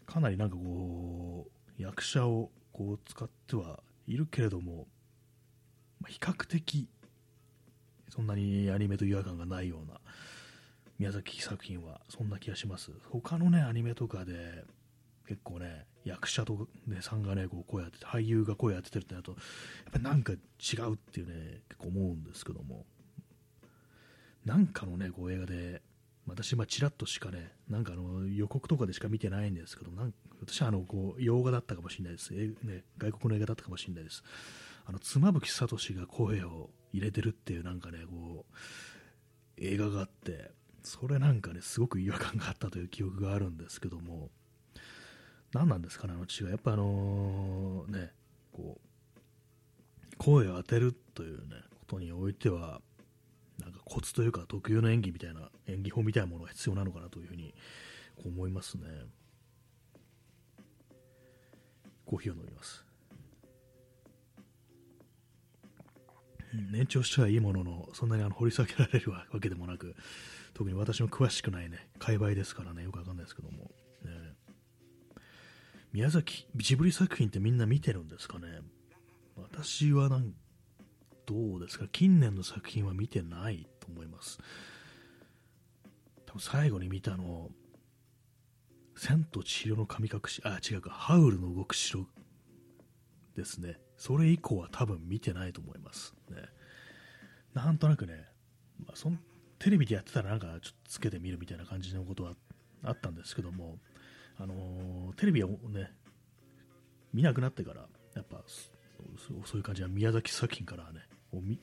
[0.07, 1.47] かなりなんかこ
[1.79, 4.87] う、役者をこう使ってはいるけれども、
[6.09, 6.89] 比較的
[8.09, 10.01] そんなにアニメと違和感がないような
[10.99, 12.91] 宮崎作品はそんな気がします。
[13.11, 14.65] 他のねアニメとかで
[15.27, 19.39] 結構ね役者と、ね、さんがねこう声当てて俳優が声当ててるってなるとや
[19.91, 20.37] っぱなんか違
[20.83, 22.85] うっていうね結構思うんですけども。
[24.45, 25.83] なんかのねこう映画で
[26.27, 34.23] 私、まあ、ちらっとしかね、なんかあの予告とかでしか見てないんですけど、なん私はあのこう洋画だったかもしれないです、ね、外国の映画だったかもしれないです。
[34.85, 38.55] あの妻夫木聡が声を入れてるっていうなんかねこう
[39.59, 40.51] 映画があって
[40.83, 44.31] それなんかねすごく違和感があったという記憶があるんですけども
[45.53, 48.11] 何なんですかねあの違いやっぱあのね
[48.53, 52.81] こう声を当てるというねことにおいては
[53.61, 57.55] なんかコツというか特有の演技みたいな演技法みたいなものが必要なのかなというふうに
[58.25, 58.85] 思いますね。
[62.07, 62.85] コーヒーを飲みます。
[66.53, 69.95] 年長してはいいものの、そんなにあの掘り下げられるわけでもなく、
[70.55, 73.71] 特に私も詳しくないね、界隈ですからね、よくわかんないですけども。
[74.05, 74.35] ね
[75.93, 78.61] 宮崎、ジブリ作品ってみんな見てるんですかね？
[79.37, 80.33] 私はなん
[81.27, 81.87] どうですか？
[81.93, 84.39] 近年の作品は見てないと思います。
[86.27, 87.51] 多分最後に見たの、
[88.97, 92.07] 千と千尋の神隠し、あ、違うか、ハウルの動く城
[93.37, 93.79] ですね。
[93.99, 96.15] それ以降は多分見てないと思います。
[96.33, 96.43] ね、
[97.55, 98.25] なんとなくね、
[98.85, 99.19] まあ、そん
[99.59, 102.35] テレビでやってたらなんかちょっとつけてみるみたいな感じのことは
[102.83, 103.79] あったんですけども、
[104.39, 105.93] あのー、テレビをね、
[107.13, 111.01] 見なくなってから、やっぱそういう感じは宮崎作品からね、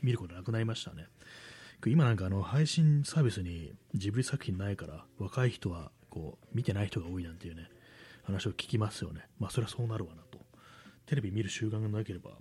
[0.01, 1.08] 見ることなくなりましたね。
[1.86, 7.69] 今なんかあの配信サービスにジブリ作品ないから若い人はこう見てない人が多いなんていうね
[8.23, 9.21] 話を聞きますよね。
[9.39, 10.39] まあそれはそうなるわなと。
[11.05, 12.32] テレビ見る習慣がなければ、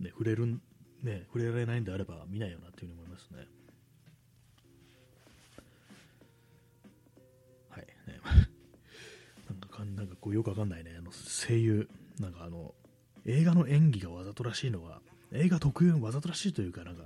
[0.00, 0.60] ね、触れる、
[1.04, 3.46] ね、触れられないんであれば見ないよなっていうふうに思いますね。
[7.68, 7.86] はい。
[8.08, 8.20] ね、
[9.48, 11.88] なんかかんなんかこうよくわかんないね、あの声優、
[12.18, 12.74] なんかあの、
[13.26, 15.00] 映画の演技がわざとらしいのは、
[15.32, 17.04] 映画特有のわざとらしいというか、なんか、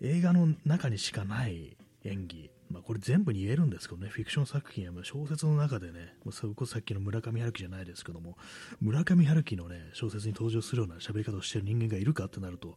[0.00, 2.50] 映画の中にしかない演技。
[2.70, 8.36] まあ、これ全部に言えるんですけどね、フィクション作品や小説の中でね、もうそこさっきの村上春樹じゃないですけども、
[8.80, 12.76] 村上春樹のね、小説に登場するような喋り方をしている人間がいるかってなると、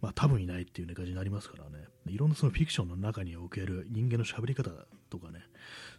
[0.00, 4.70] まあ多分いないっていう、ね、感じになりますからね、いろんなそのフィクションの中における人間の喋り方
[5.10, 5.40] とかね、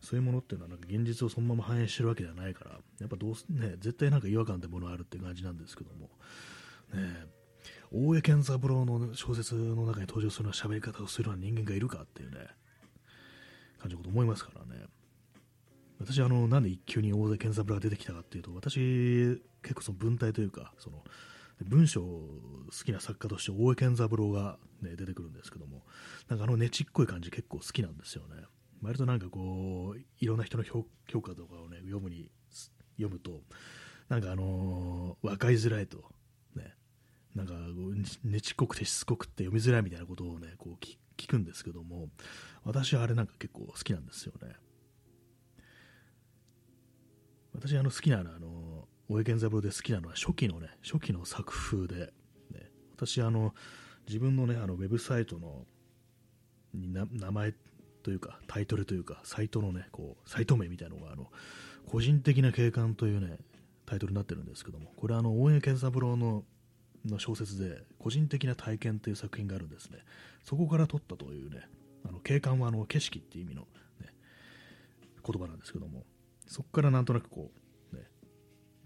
[0.02, 6.10] そういうものっていうのはなんか現実をそのまま反映してるわけではないから、やっぱどうすね、絶対なんか違和感ってものがあるって感じなんですけども、
[6.94, 7.28] ね、
[7.92, 12.48] 大江健三郎の小説の中に登場するような喋り方をするような人間がいるかっていうね、
[13.80, 14.86] 感じのこと思いますからね。
[16.00, 21.04] 私、あの、なんで一級に大関健三郎が出てきたかっていうと、私、結構その文体というか、その、
[21.66, 22.30] 文章好
[22.86, 25.84] きな作家として大江健三郎が、ね、出てくるんですけども、
[26.28, 28.44] なんかあのねちっこい感じ結構好きなんですよね。
[28.82, 30.84] 割となんかこう、いろんな人の評
[31.22, 32.30] 価とかをね、読むに、
[32.98, 33.42] 読むと、
[34.08, 36.04] なんかあのー、分かりづらいと、
[36.56, 36.76] ね、
[37.34, 37.54] なんか
[38.24, 40.86] ねちっこくてしつこくて読みづらいみたいなことをね、こう
[41.18, 42.10] 聞くんですけども、
[42.64, 44.54] 私はあれなんか結構好きなんですよね。
[47.54, 48.77] 私あの好きな、あの、
[49.10, 52.14] 大江健三郎で好きなのは初期のね、初期の作風で、
[52.54, 53.54] ね、私あの、
[54.08, 55.66] 自分のね、あのウェブサイトの
[56.74, 57.54] 名前
[58.04, 61.28] というか、タイトルというか、サイトのね、こう、サイト名みたいなのが、あの、
[61.86, 63.38] 個人的な景観というね、
[63.86, 66.44] タイトルになってるんですけども、これあの、大江健三郎の
[67.06, 70.00] の小説で、個人的な体験という作品があるんですね。
[70.44, 71.62] そこから取ったというね、
[72.06, 73.62] あの景観はあの景色っていう意味の、
[74.02, 74.14] ね、
[75.26, 76.04] 言葉なんですけども、
[76.46, 77.60] そこからなんとなくこう、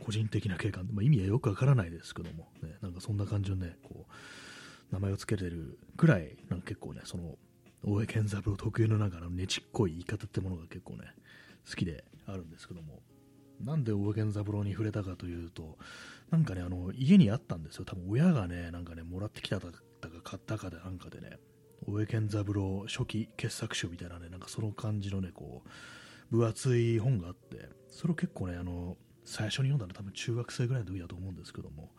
[0.03, 7.37] 個人的な景観、まあ、意味はよくわからないですけども、ね、なんかそんな感じのね、こう、名前を付けてるくらい、なんか結構ね、その、
[7.83, 11.05] 大江健三郎特有のなんかのねちっこい言い方ってものが結構ね、
[11.67, 13.01] 好きであるんですけども、
[13.63, 15.77] なんで大江健三郎に触れたかというと、
[16.29, 17.85] なんかね、あの、家にあったんですよ。
[17.85, 19.67] 多分親がね、なんかね、もらってきたか
[20.23, 21.37] 買ったかでなんかでね、
[21.87, 25.63] 大江健三郎初期傑作集みたいなね、なんかその感じのね、こ
[26.31, 28.97] う、分厚い本があって、それを結構ね、あの、
[29.31, 31.89] 最初に読んだの多分中学生ぐらいの時だと思うんですけども、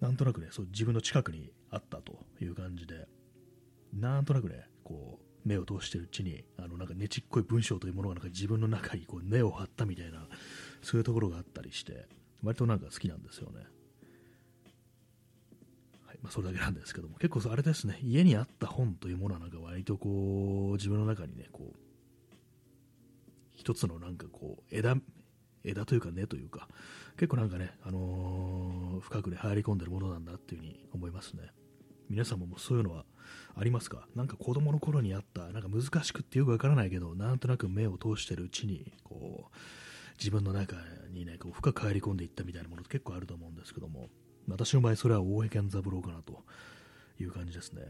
[0.00, 3.06] なんとなくね、そう自分の近くにあったという感じで、
[3.94, 10.26] なんとなくね、こう、目を通してるうちに、あの、なんかねちっこい文章というものがなんか自分の中にこう根を張ったみたいな、
[10.82, 12.08] そういうところがあったりして、
[12.42, 13.60] 割となんか好きなんですよね。
[16.08, 21.76] はいまあ、それだけなんですけども、結構あれですね、家にあった本というものはなんか割とこう、自分の中にね、こう、
[23.52, 24.96] 一つのなんかこう、枝、
[25.64, 26.68] 枝というか根というか、
[27.16, 31.50] 結構なんかね、あのー、深くね、入り込んでるものなんだっていうふうに思いますね。
[32.10, 33.04] 皆様もそういうのは
[33.54, 34.06] ありますか？
[34.14, 39.56] なんか子供の頃にあった、なんか難しくってよくわからないけど、なんとなく目を通してるうちに、こう、
[40.18, 40.76] 自分の中
[41.10, 44.08] にね、こう深く入り込んでいったみたいなものって結構あると思うんですけども、
[44.48, 46.44] 私の場合それは大江健三郎かなと
[47.18, 47.82] いう感じですね。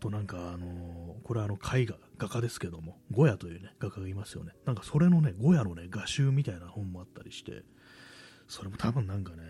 [0.00, 4.52] となんか、あのー、これはあの絵画、画家ですけども、ゴヤというね、画家がいますよね。
[4.64, 7.62] なんかそれのね、ゴヤのね、画集みたいな本もあったりして、
[8.48, 9.42] それも多分なんかね、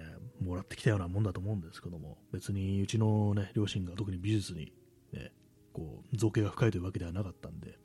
[0.42, 4.72] もらってきたようなもんだと思うんですけども、別にうちのね、両親が特に美術に
[5.12, 5.32] ね、
[5.72, 7.78] こう、造形が深いというわけではなかったんで、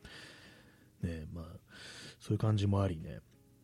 [1.02, 1.46] ね、まあ、
[2.20, 3.20] そういう感じもありね、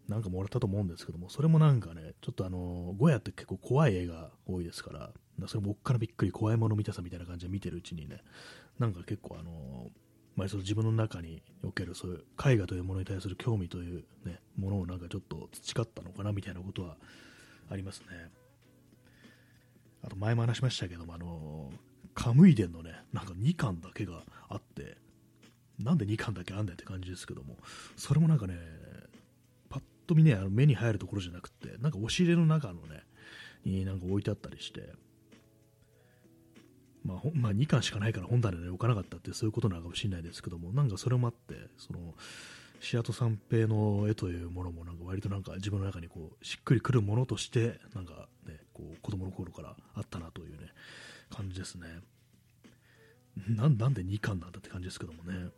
[0.07, 5.13] なんかもらったと思うんですけども、それもなんかね、ちょっとあの、ゴヤって結構怖い映画多いですから、
[5.47, 8.21] それもおっからびっくり怖いもの見たさみたいな感じで見てるうちにね、
[8.81, 9.89] なんか結構あの、
[10.35, 16.97] まあ、その自分の中におけるそういう絵画というものに対する興味という、ね、ものをなんかちょっと培ったのかなみたいなことは
[17.69, 18.07] ありますね。
[20.03, 21.71] あと前も話しましたけども、あの
[22.15, 24.97] カムイ伝のね、なんか2巻だけがあって、
[25.77, 27.57] なんで2巻だけあんだよって感じですけども、
[27.95, 28.55] それもなんかね、
[29.69, 33.03] とと見ね、あの目に入るところじゃなくて、なんか押し入れの中のね、
[33.63, 34.89] になんか置いてあったりして、
[37.03, 42.13] まあ、まあ、2巻しかないから本棚で置かなかったってそういうことなのかもしれないですけども、なんかそれもあって、その、
[42.81, 50.67] シアト三平の絵というものもなんか割となんか自分の中にこうしっくりくるものとしてなんかねこう子供の頃からあったなというね
[51.29, 51.85] 感じですね。
[53.47, 55.49] なんなんで2巻なんだって感じですけどもね。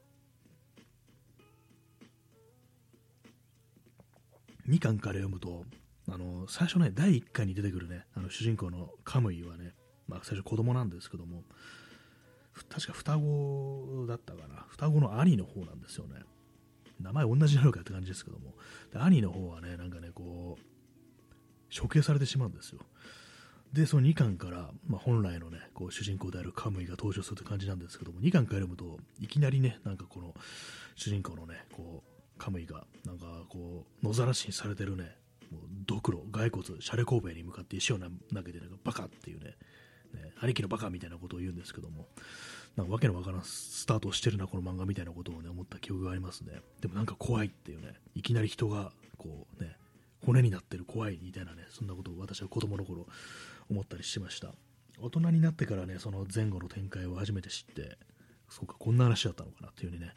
[4.68, 5.64] 2巻から読むと
[6.10, 9.72] あの最初ね第1回に出てくるねあの主人公のカムイはね、
[10.14, 11.44] まあ、最初子供なんですけども
[12.70, 14.66] 確か双子だったかな。
[14.70, 16.20] 双子の兄の方なんですよね。
[17.02, 18.54] 名前同じなのかって感じですけども。
[18.92, 22.80] で兄の方はねなんかねこう処刑されてしまうんですよ。
[23.74, 30.36] でその2巻から、まあ、本来のねこう主人公であるカムイが登場するって感じなんですけども2巻から読むといきなりねなんかこの
[30.96, 35.16] 主人公のねこうカムイがなんかこう野ざらしにされてるね
[35.52, 38.10] もうドクロ骸骨シャレ神戸に向かって石を投
[38.44, 39.56] げてなんかバカっていうね
[40.14, 42.08] ね兄貴のバカみたいなことを言うんですけども
[42.76, 46.54] なんかわけのわからんスタートしてるな、この漫画みたいなことをね、思った記憶がありますね。
[46.82, 49.78] でもなんか怖いっていうね、いきなり人が、こうね、
[50.26, 53.06] 骨になってる怖いみたいなね、そんなことを私は子供の頃
[53.70, 54.56] 思ったりしました。
[55.00, 57.98] 大人になってからね、その前後の展開を初めて知って、
[58.50, 60.14] そうか、こんな話だったのかなっていうふうにね、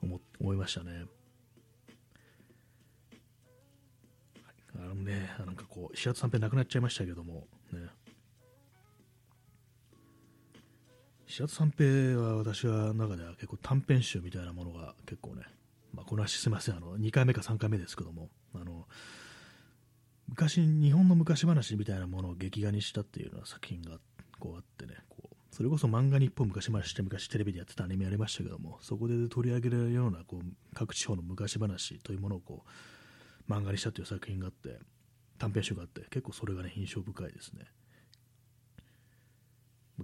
[0.00, 1.04] 思思いましたね。
[4.76, 7.48] あのね、なんかこう、石橋三平亡くなっちゃいましたけども、
[11.28, 15.42] ね、石田三平は私は中では結構短編集みたいなものが結構ね、
[15.92, 18.86] まあ、この話すいませんあの2回目か3回目ですけどもあの
[20.28, 23.98] 昔日本の昔話みたいなものを劇画にしたっていうような作品が
[24.38, 32.64] こうあってねこうそれこそ漫画日本昔話して昔テレビでやってたアニメありましたけどもそこで取り上げるようなこう各地方の昔話というものをこ
[33.48, 34.78] う漫画にしたという作品があって
[35.38, 37.64] 短編集があって結構それがね印象深いですね。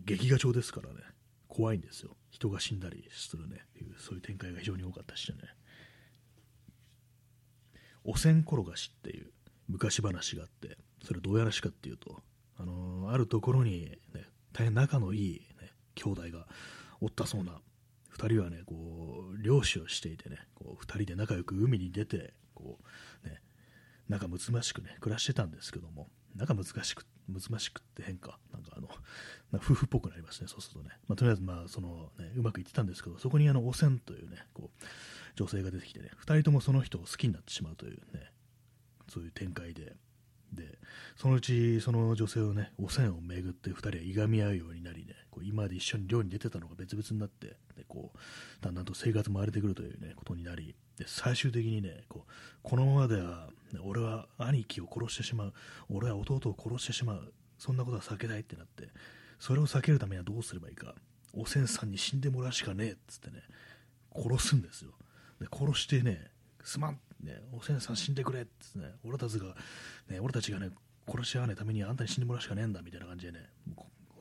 [0.05, 1.01] 劇画調ですからね。
[1.49, 2.17] 怖いんですよ。
[2.31, 3.65] 人が死んだりするね。
[3.99, 5.37] そういう展開が非常に多かったしね。
[8.05, 9.31] お線転がしっていう
[9.69, 12.21] 昔話があってそれどうやらしかっていうと
[12.59, 16.47] あのー、あるところに、ね、大変仲のいい、ね、兄弟が
[17.01, 17.53] おったそうな
[18.17, 22.79] 2人はねこう漁師をしていてねこう2人で仲良く海に出てこ
[23.25, 23.41] う、ね、
[24.09, 28.89] 仲睦ましくね暮らしてたんですけども仲難しく難しくって変かなんかあの
[29.55, 34.85] 夫婦っぽくなりますねそうするとね、まあ、とりあえずまあその、ね、うまくいってたんですけどそこにあの汚染というねこう
[35.37, 38.31] 女性が出てきてね2人ともその人を好きになってしまうというね
[39.09, 39.97] そういう展開で。
[40.53, 40.79] で
[41.17, 48.19] そのうちその女性をね汚染をめぐって2人はいがみ合うようになりねこう今まで一緒に漁に出てたのが別々になってでこう
[48.65, 53.49] だんだんと生活も荒れてくるという、ね、ことになりで最終的にねこうこのままでは
[53.83, 55.53] 俺は兄貴を殺してしまう
[55.91, 58.89] 俺は弟を殺してしまうそんなことは避けたいってなって
[59.39, 60.95] それを避けるためにはどうすればいいか。
[61.37, 63.43] 汚染さんに死んでもらうしかねえっつってね
[64.15, 64.93] 殺すんですよ。
[65.41, 66.31] で殺してね
[66.63, 67.01] すまん。
[67.25, 69.47] ね、汚染さん死んでくれってね、俺たちが、
[70.09, 70.71] ね、俺たちがね、
[71.09, 73.49] 殺し合わないためにあんたに死んでもらうしかねえんだみたいな感じでね、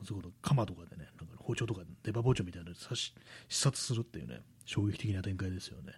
[0.04, 5.92] そういうこと鎌とかでね、なんか包丁とか出刃包丁みたいなので刺し刺殺するっていうね、衝撃的な展開ですよね。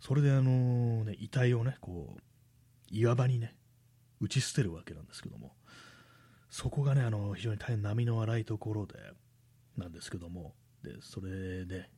[0.00, 2.20] それであのね、遺体をね、こう、
[2.90, 3.54] 岩場にね、
[4.20, 5.52] 打ち捨てるわけなんですけども、
[6.54, 8.94] そこがね、あの非常に大変波の荒いところで、
[9.76, 11.90] なんですけども、でそれで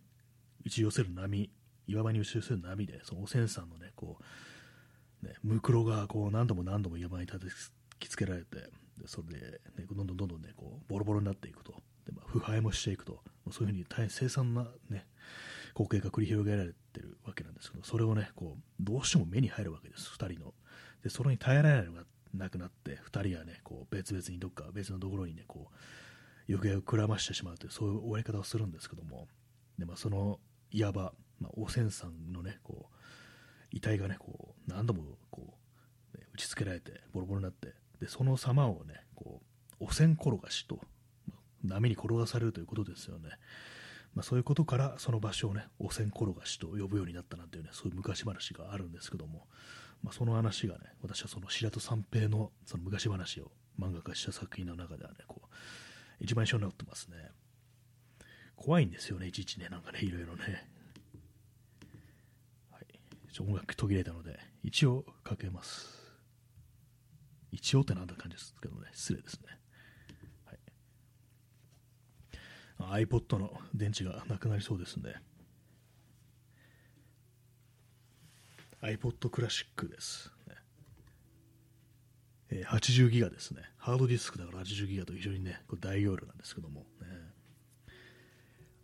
[0.64, 1.50] 打ち寄せる波
[1.86, 4.16] 岩場に打ち寄せる波で、その汚染さんのね、こ
[5.22, 7.54] う、ね、ムクロがこう何度も何度も岩場に叩
[7.98, 8.56] きつけられて、
[8.96, 11.74] でそれで、ね、どんどんどんどんね、こうボロボロになっていくと、
[12.06, 15.04] でまあ、腐敗もしていくと、そういうふうに大変凄惨なね、
[15.74, 20.54] 光景が繰り広げられてるわけなんですけど、それをね、こうどうしても目に入るわけです、2人の。
[21.02, 22.04] で、それに耐えられないのが
[22.34, 29.28] なくなって、2人はね、こう別々にどっか別のところにね、こう、行方をくらましてしまうという、そういう終わり方をするんですけども、
[29.78, 30.38] でまあ、その
[30.70, 32.96] いわばまあ、汚染さんのね、こう、
[33.70, 35.54] 遺体がね、こう、何度もこ
[36.14, 39.42] う、ね、打ち付けられて、ボロボロになって、で、その様をね、こ
[39.80, 40.80] う、汚染転がしと、
[41.62, 43.30] 波に転がされるということですよね。
[44.14, 49.46] まあ、そういうことから、その場所をね、汚染転がしと呼ぶようになったなんていうね、そういう昔話があるんですけども、
[50.06, 55.48] まあ、その話がね、私はその白戸三平のその昔話を漫画化した作品の中ではね、こう、
[56.20, 57.16] 一番印象になってますね。
[58.54, 60.70] 怖いんですよね、いちいちね、なんかね、いろいろね。
[63.40, 66.00] 音楽途切れたので、一応かけます。
[67.50, 69.58] 一応ってなんだ感じですけどね、失礼ですね。
[72.78, 75.16] はい、iPod の電池がなくなりそうですんで、
[78.86, 80.30] iPod クラシックです。
[80.48, 80.54] ね、
[82.50, 83.62] えー、80ギガですね。
[83.78, 87.06] ハードディスクだから80ギガと非常にね、これ大容量なんですけども、ね。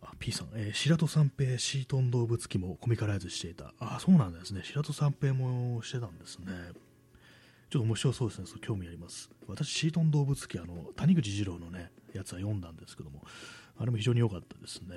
[0.01, 3.73] あ、P さん、えー、白戸三平シートン動物機もコミカライズしていた。
[3.79, 4.61] あ、そうなんですね。
[4.63, 6.47] 白戸三平もしてたんですね。
[7.69, 8.47] ちょっと面白そうですね。
[8.61, 9.29] 興味あります。
[9.47, 13.23] 私、シートン動物機、あの、谷口二郎のね、やつは読んだんですけども、
[13.77, 14.95] あれも非常に良かったですね。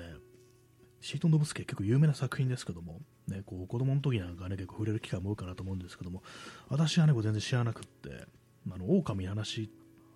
[1.01, 6.23] シートン動物機結構有名な作品ですけども、ね、こう子供の時なんかね、結構触れる機会も多いかなと思うんですけども、
[6.69, 8.27] 私はね、こう全然知らなくって、
[8.73, 9.69] あの狼の話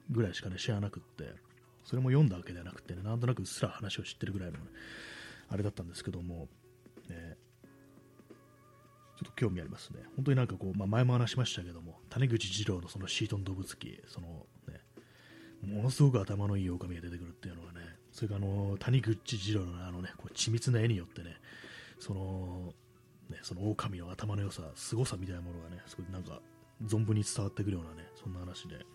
[0.09, 1.33] ぐらいしかね知らなくって
[1.85, 4.65] それも読んだわけではなくてねなんとなくうっすら話を知ってるぐらいの、ね、
[5.49, 6.47] あれだったんですけども、
[7.09, 7.37] ね、
[9.17, 9.99] ちょっと興味ありますね。
[10.15, 14.81] 本当になんかこう、まあ、前も話しましたけども谷口二郎のそのシートン動物機そのね
[15.63, 17.79] ものすごく頭のいい狼が出てくるっていうのがね
[18.11, 21.37] それからあの谷口二郎のあのねこう緻密な絵によってね
[21.99, 22.73] その
[23.29, 26.41] ねその狼の頭の良さ凄さみたいなものがねすごいなんか
[26.87, 28.85] 存分に伝わってくるようなね、そんな話で、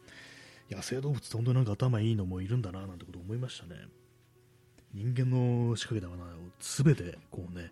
[0.71, 3.77] 野生動物って本当になんか頭いいのもいるんだななんてこと思いましたね。
[4.95, 7.71] 人間の仕掛けた罠を全てこうね、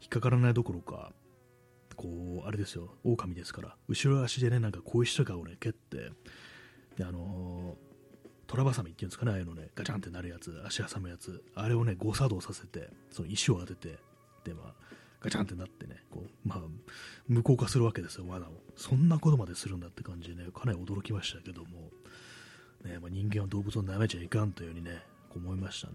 [0.00, 1.12] 引っかからないどころか、
[1.96, 6.10] こう、あれですよ、狼ですから、後ろ足でね、なんか小石とかをね、蹴って、
[6.96, 7.91] で、あのー、
[8.52, 13.98] トラバサミっていうんですかね、あのね、ガチャンってなるやつ、足挟むやつ、あれをね、誤作動させて、その石を当てて、
[14.44, 16.58] で、まあ、ガチャンってなってね、こう、まあ、
[17.26, 18.50] 無効化するわけですよ、罠を。
[18.76, 21.68] そんなことまでするんだって感じでね、かなり驚きましたけども、
[22.84, 25.02] ね、まあ、人間は動物を舐めちゃいかんというようにね、
[25.34, 25.94] 思いましたね。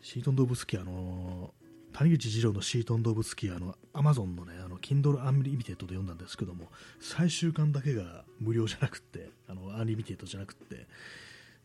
[0.00, 1.52] シートン動物機、あの、
[1.98, 6.68] 谷口二郎のシートン動物機、あの、アマゾンのね、あの、Kindle Unlimited で読んだんですけども、
[7.00, 10.86] 最終巻だけが無料じゃなくて、あの、アンリミテッドじゃなくて、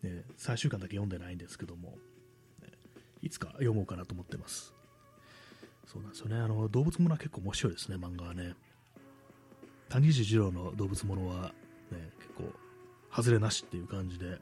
[0.01, 1.99] ね、最終巻だけ読んでないんですけども、
[2.63, 2.69] ね
[3.21, 4.73] いつか読もうかなと思ってます。
[5.85, 6.37] そうなんですよね。
[6.37, 8.55] あの、動物ものは結構面白いですね、漫画はね。
[9.89, 11.53] 谷口二郎の動物ものは、
[11.91, 12.51] ね、結構、
[13.15, 14.39] 外れなしっていう感じで、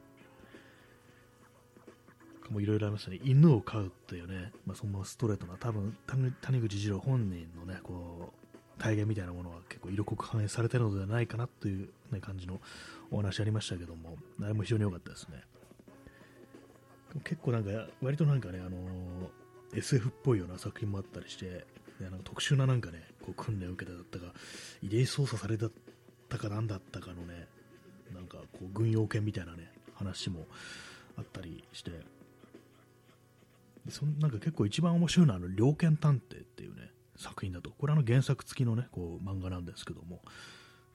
[2.52, 3.20] もいろいろありましたね。
[3.24, 5.95] 犬を飼うっていうね、まあ、そのストレートな、多分
[6.41, 8.34] 谷口二郎本人のね、こ
[8.78, 12.60] う、体現みたいなものは結構色濃く反映されてるのではないかなという、ね、感じの
[13.12, 15.43] お話ありましたけども、あれも非常に良かったですね。
[17.24, 17.70] 結構なんか、
[18.02, 21.45] 割となんかね、あのー、SF っぽいような作品もあったりして、
[21.99, 24.34] ね、なんか特殊ななんかね、こう訓練を受けてだったか、
[24.82, 25.70] 遺伝操作された
[26.38, 27.47] かなんだったかのね、
[28.14, 30.47] なんかこう軍用犬みたいなね、話も
[31.18, 31.91] あったりして、
[33.90, 40.22] そのなんか結構一番面白いのは、あの、猟犬探偵っていうね、作品だと、これあの原作付きのね、こう漫画なんですけども、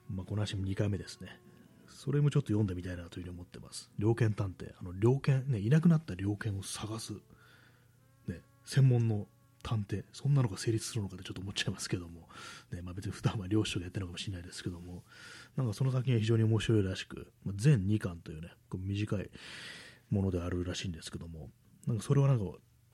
[0.09, 1.39] まあ、この話も2回目ですね。
[1.87, 3.89] それもちょっと読んでみたいなというふうに思ってます。
[3.97, 4.71] 猟犬探偵。
[4.79, 7.13] あの、猟犬、ね、いなくなった猟犬を探す、
[8.27, 9.27] ね、専門の
[9.63, 10.03] 探偵。
[10.13, 12.29] そんなのが成立するのかってちょっと思っちゃいますけども、
[12.71, 15.03] ね、まあ別に普段は猟師とかやってるのかもしれないですけども、
[15.55, 19.29] なんかその作品は非常に面白いらしく、まあ、全2巻というね、こう短い
[20.09, 21.49] ものであるらしいんですけども、
[21.87, 22.45] なんかそれはなんか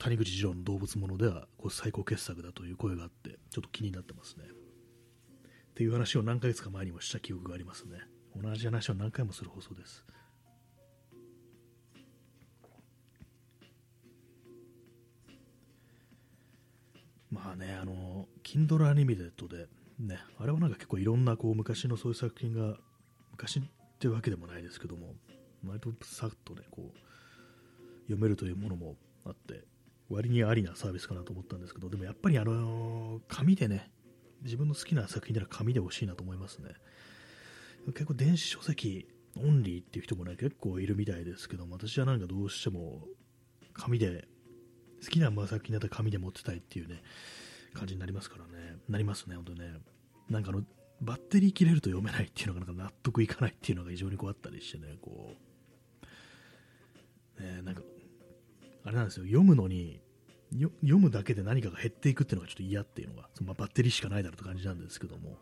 [0.04, 4.44] 谷口二郎の動物ものではこう最高傑作だという声があって、ちょっと気になってますね。
[4.44, 8.00] っていう話を何ヶ月か前にもした記憶がありますね。
[8.36, 10.04] 同じ話を何回もする放送です。
[17.30, 22.76] まあね、あの、Kindle Unlimited で、ね、あれはなんか結構いろんなこう昔のそういう作品が、
[23.30, 23.62] 昔っ
[23.98, 25.14] ていうわけでもないですけども、
[25.66, 26.98] 割とさっとね、こう、
[28.02, 29.64] 読めるというものもあって、
[30.08, 33.90] 割にありなサービスかなと思ったんですけど、でもやっぱりあの、紙でね、
[34.42, 36.70] 自分の好きな作品なら紙で欲しいなと思いますね。
[37.86, 43.06] 結構電子書籍オンリーっていう人もね、結構いるみたいですけども、私はなんかどうしても
[43.72, 44.28] 紙で、
[45.02, 47.02] 好きな作品だったら紙で持ってたいっていうね、
[47.74, 49.74] 感じになりますからね、なりますね、本当ね。
[50.30, 50.62] なんかあの、
[51.00, 55.34] バッテリー切れると読めないっていうのがなんか納得いかないっていうのが非常にこうあったりしてね、こ
[57.38, 57.82] う、ね、なんか、
[58.84, 60.00] あれなんですよ、読むのに、
[60.52, 65.38] 読むだけで何かが減っていくっていうのがちょっと嫌っていうのが、そのまあ、バッテリーしかないだろうって感じなんですけども、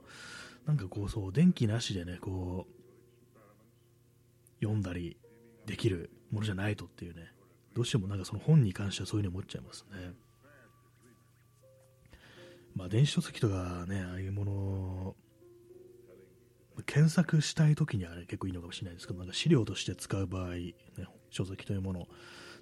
[0.66, 2.82] なんかこうそう、電気なしでね、こう、
[4.60, 5.16] 読んだり
[5.66, 7.32] できるものじゃないとっていうね、
[7.74, 10.14] どうしてもなんかその本に関してはそういうふうに思っちゃいますね。
[12.74, 15.16] まあ電子書籍とかね、ああいうもの
[16.86, 20.74] 検索したいときには、ね、結構いいのかもしれないですけど、なんか資料として使う場合、ね、
[21.30, 22.08] 書籍というもの、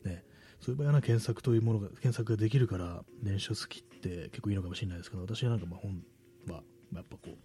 [0.05, 0.25] ね、
[0.61, 6.03] そういう場合は検索というものが、検索ができるから、電子書籍って結構いいのかもしれないですけど、私はなんかまあ本
[6.49, 6.63] は、
[6.95, 7.39] やっぱこう、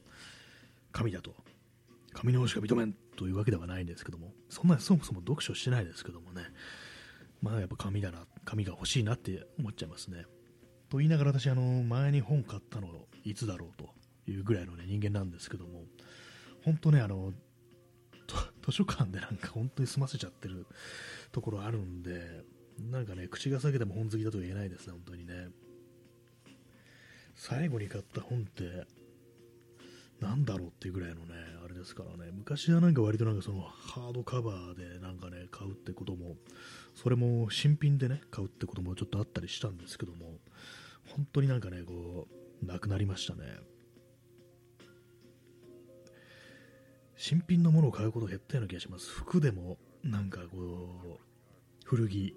[0.91, 1.33] 神だと、
[2.13, 6.43] 神の方しか認めんというわけではないんですけども、そんなそもそも読書してないですけどもね、
[7.41, 10.25] まあやっぱ神だな、神が欲しいなって思っちゃいますね。
[10.89, 12.89] と言いながら私、あの、前に本買ったの
[13.23, 13.89] いつだろうと
[14.29, 15.83] いうぐらいの、ね、人間なんですけども、
[16.63, 17.33] 本当ね、あの、
[18.63, 20.65] 図書館でなんか本当に済ませちゃってる
[21.31, 22.43] ところあるんで、
[22.79, 25.49] なんかね、口が裂けても本好きだと言えないですね、本当にね。
[27.35, 28.85] 最後に買った本って、
[30.19, 36.35] なんだろうっていうぐらいのね、あれですからね、昔はなんか割となんかそのハードカバーでなんかね、買うってことも、
[36.93, 40.39] それも新品でね、買うってこともちょっとあったりしたんですけども、
[41.15, 42.27] 本当になんかね、こ
[42.61, 43.59] う、なくなりましたね。
[47.17, 49.09] 新品のものを買うこと減ったような気がします。
[49.09, 51.25] 服でも、なんかこう、
[51.83, 52.35] 古着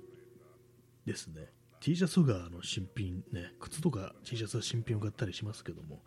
[1.09, 1.51] ですね。
[1.81, 6.03] T シャツがあの新品ね、靴とか T シャツは新品を買ったりしますけども、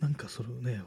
[0.00, 0.82] なんかそれをね、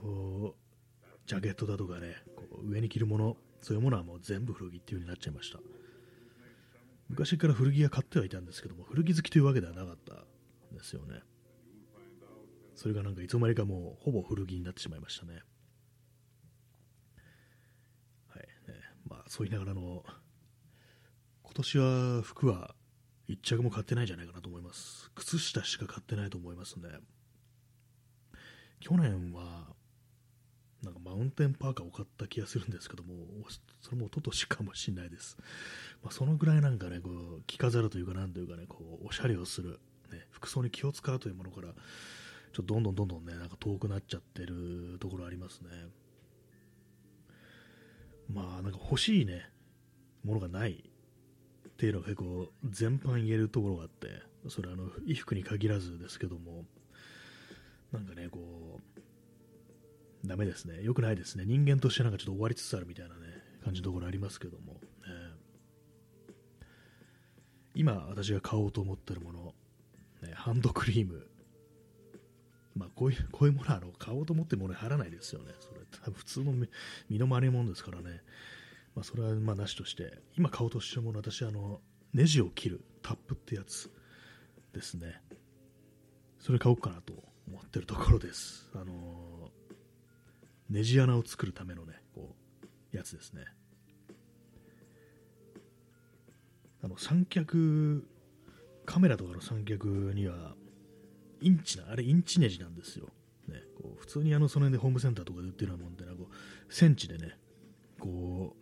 [1.25, 5.59] ジャケットだとかね、こう上に着るもの、そういうものはもう全部古着っていう風になっちゃいました。
[7.09, 10.13] 昔から古着は買ってはいたんですけども、古着好きというわけではなかった
[10.73, 11.21] んですよね。
[12.75, 15.41] それがなんかいつの間にかもうほぼ古着になってしまいましたね。
[18.29, 18.75] はい、ね。
[19.07, 20.03] まあそう言いながらの、
[21.43, 22.75] 今年は服は
[23.31, 25.09] 1着も買ってないんじゃないかなと思います。
[25.15, 26.89] 靴下しか買ってないと思いますね。
[28.79, 29.67] 去年は、
[30.83, 33.13] なんかマウンテンパーカーを買った気がするんですけども、
[33.81, 35.37] それも一昨年かもしれないです。
[36.03, 39.79] まあ、そのぐらいなんかね、こう着飾るというか、なんというかね、こうおしゃれをする、
[40.11, 41.69] ね、服装に気を使うというものから、
[42.53, 45.69] ちょっとどんどんどんどんね、なんか遠くなっちゃってるところありますね。
[48.27, 49.49] まあ、なんか欲しいね、
[50.23, 50.90] ものがない
[51.81, 56.63] っていうのが結構全般言えるところがあって、それあの衣服に限らずですけども、
[57.91, 58.79] なんかね、こ
[60.23, 60.83] う、ダメですね。
[60.83, 61.43] 良くないですね。
[61.47, 63.21] 人間としてなんかちょっと終わりつつあるみたいなね、
[63.65, 64.79] 感じのところありますけども、ね、
[67.73, 69.55] 今私が買おうと思ってるもの、
[70.21, 71.25] ね、ハンドクリーム、
[72.75, 75.47] まあ、こういうこういうものはあの買おうと思ってものに入らないですよね。
[75.59, 76.53] それ普通の
[77.09, 78.21] 身の回りもんですからね。
[78.95, 81.79] まあ、それはまあなしとして、今買おうとしてるもの、私、あの、
[82.13, 83.89] ネジを切るタップってやつ
[84.73, 85.21] ですね。
[86.39, 87.13] それ買おうかなと
[87.47, 88.69] 思ってるところです。
[88.73, 89.51] あの
[90.69, 92.35] ネジ穴を作るためのね、こ
[92.93, 93.45] う、やつですね。
[96.83, 98.07] あの、三脚、
[98.85, 100.55] カメラとかの三脚には、
[101.41, 103.07] インチな、あれインチネジなんですよ。
[103.47, 107.37] ね、こう普通にあのその辺でホームセンターとかで売ってるようなもんでなこうセンチでね
[107.99, 108.60] こう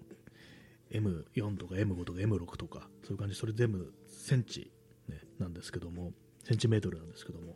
[0.91, 4.71] M4 とか M5 とか M6 とかそういう感じそれ全部センチ、
[5.07, 6.11] ね、なんですけども
[6.43, 7.55] センチメートルなんですけども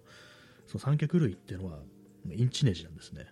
[0.68, 1.80] その三脚類っていうのは
[2.32, 3.28] インチネジなんですね。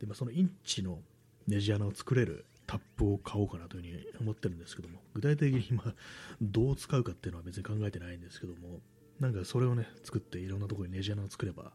[0.00, 0.98] で、まあ、そのインチの
[1.46, 5.94] ネジ穴を作れるタップを買おうかなというふうに思ってるんですけども具体的に今
[6.40, 8.80] どう使うかっていうのは別に考えてないんですけども
[9.20, 11.72] なんかそれをね作っていろんなところにネジ穴を作れば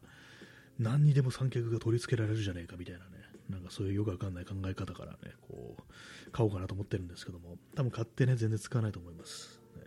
[0.78, 3.04] 何にでも三脚が取り付けられるじゃねえかみたいなね
[3.48, 5.18] なんかそういうよくわかんない考え方からね、
[5.48, 9.60] こう、買おうかなと思ってるんですけども、多分買ってね、全然使わないと思います。
[9.76, 9.82] ね、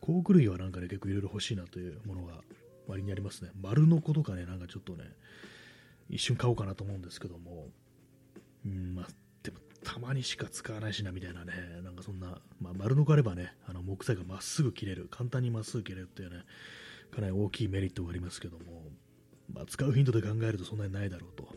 [0.00, 2.40] 工具類はなんかね、結構いろいろ欲しいなというものが
[2.86, 3.50] 割にありますね。
[3.60, 5.04] 丸の子とかね、なんかちょっとね、
[6.08, 7.68] 一瞬買おうかなと思うんですけども、
[8.64, 9.06] うん、まあ、
[9.42, 11.52] でもたまにしか使わないしなみたいなね、
[11.84, 16.44] なんかそんな、まあ、丸の子あればね、あの木材がまっすぐ切れる、簡単にまっすぐ切れるっていうね、
[17.10, 18.84] かなり大きいメリットがありますけども、
[19.52, 21.48] まあ、使う頻度で考えるとそんなにないだろうと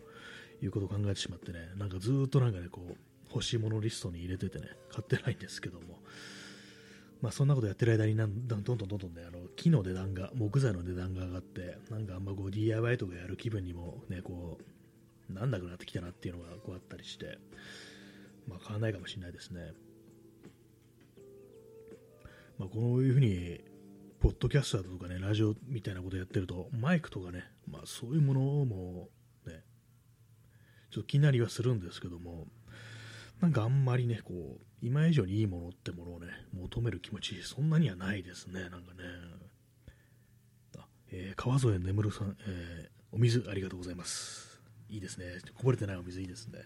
[0.63, 2.95] いうことを考えてしまってね、なんかずっとなんかね、こう、
[3.29, 5.99] 欲しいものリストに入れててね、買ってないんですけども、
[7.21, 14.57] まあそんなことやってる間になんどんどんどんどんね、あの木の値段が、木材の値段が上がって、なんかあんまこう DIY とかやる気分にもね、こ
[15.29, 17.37] う、なんなくなってきたなっていうのがこうあったりして、
[18.47, 19.73] まあ買わないかもしれないですね。
[22.57, 23.61] まあこういうふうに、
[24.21, 29.09] ポッドキャスターとかね、ラジオみたいなことやってると、マイクとかね、まあそういうものも
[30.93, 32.45] ちょっと気になりはするんですけども、
[33.41, 38.83] なんかあんまりね、こう、今以上にいいものってものをね、求める気持ち、そんなにはないですね、なんかね。
[40.77, 44.61] あえー、川添眠さん、えー、お水ありがとうございます。
[44.87, 45.25] いいですね。
[45.55, 46.59] こぼれてないお水いいですね。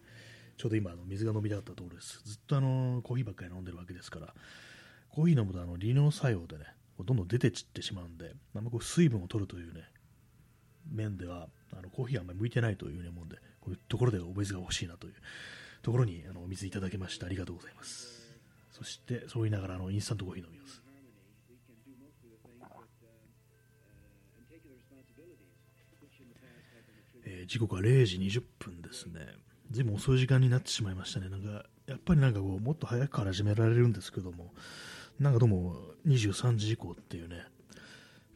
[0.57, 2.21] ちょうど今、あの水が飲みたかったところです。
[2.25, 4.33] ずっとあのコーヒーばっかり飲んでるわけですから、
[5.09, 6.65] コーヒー飲むとあの利尿作用でね、
[6.99, 9.83] どんどん出て散ってしまうんで、あんまこう水分を取るというね、
[10.91, 13.37] 面では、あのコーヒーはあんまり向いてないというふうに思うんで、
[13.67, 15.13] こういうところでお水が欲しいなという
[15.81, 18.25] ところにあのお水いただきましてありがとうございます。
[18.71, 20.81] そしてそう言いながらあのインスタントコーヒー飲みます。
[27.25, 29.19] えー、時刻は0時20分ですね。
[29.69, 31.27] ずいぶん遅い時間になってしまいましたね。
[31.27, 34.53] なんか、やっぱりなんかこう、もっと早くから始められるんですけども、
[35.19, 37.43] なんかどうも23時以降っていうね、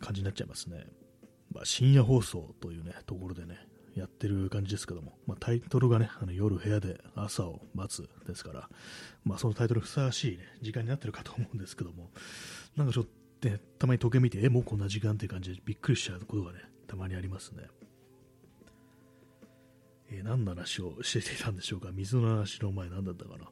[0.01, 0.88] 感じになっちゃいますね。
[1.53, 3.59] まあ、深夜放送というね、ところでね、
[3.95, 8.69] やってる感じですけども、まあ、タイトルがね、あの夜部屋で朝を待つですから、
[9.23, 12.09] まあ、そのタイトルふさわしい、ね、時間になってるかと思うんですけども、
[12.75, 13.05] なんかちょっ
[13.41, 17.63] と、ね、たまに時計見て、え、もうこんな時間っていう感じでびっくりしちゃうことがね、たまにありますね。
[20.09, 21.89] えー、何の話をしていたんでしょうか？
[21.91, 23.49] 水の話の前何だったかな？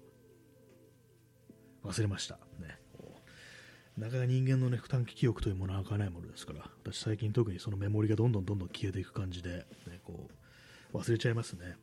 [1.84, 2.36] 忘れました。
[2.60, 2.79] ね。
[4.00, 10.30] なかなか人間のね、負担記憶というものは開かないものですから、私最近特にそのメモリがどんどんどんどん消えていく感じで、ね、こ
[10.94, 11.76] う、忘れちゃいますね。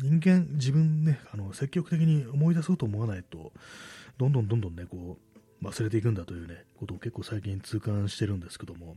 [0.00, 3.52] 人間、自分ね、あの、積極的に思い出そうと思わないと、
[4.16, 5.18] どんどんどんどんね、こ
[5.62, 8.96] う、忘れていくんだというね、ことを結構最近痛感してるんですけども、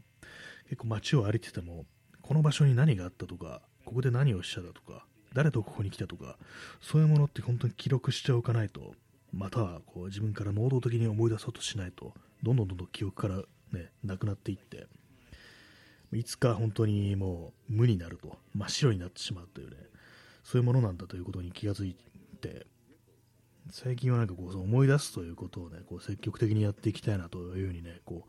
[0.70, 1.86] 結構街を歩いてても、
[2.22, 6.38] この場所に何があったとか、ここで何をしただとか、誰とここに来たとか、
[6.80, 8.96] そういうものって本当に記録しておかないと、
[9.34, 12.14] またはこう自分から能動的に思い出そうとしないと、
[12.44, 13.38] どんどんどんどん記憶から、
[13.72, 14.88] ね、なくなっていって、
[16.14, 19.78] いつか本当にもう無になると、真っ白になってしまうというね、
[20.44, 21.96] そういうものなんだということに気がつい
[22.42, 22.66] て、
[23.70, 28.26] 最近はなんかこう思い出すということをね、こう積極的にやっていきたいなというふうにね、こ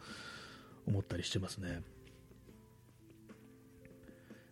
[0.87, 1.83] う思ったりしてますね。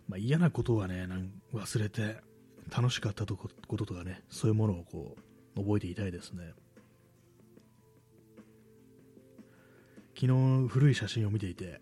[0.09, 2.19] まあ、嫌なことはね、なん忘れて、
[2.75, 5.21] 楽しかったこととかね、そういうものをこう
[5.57, 6.53] 覚えていたいですね。
[10.19, 11.81] 昨日古い写真を見ていて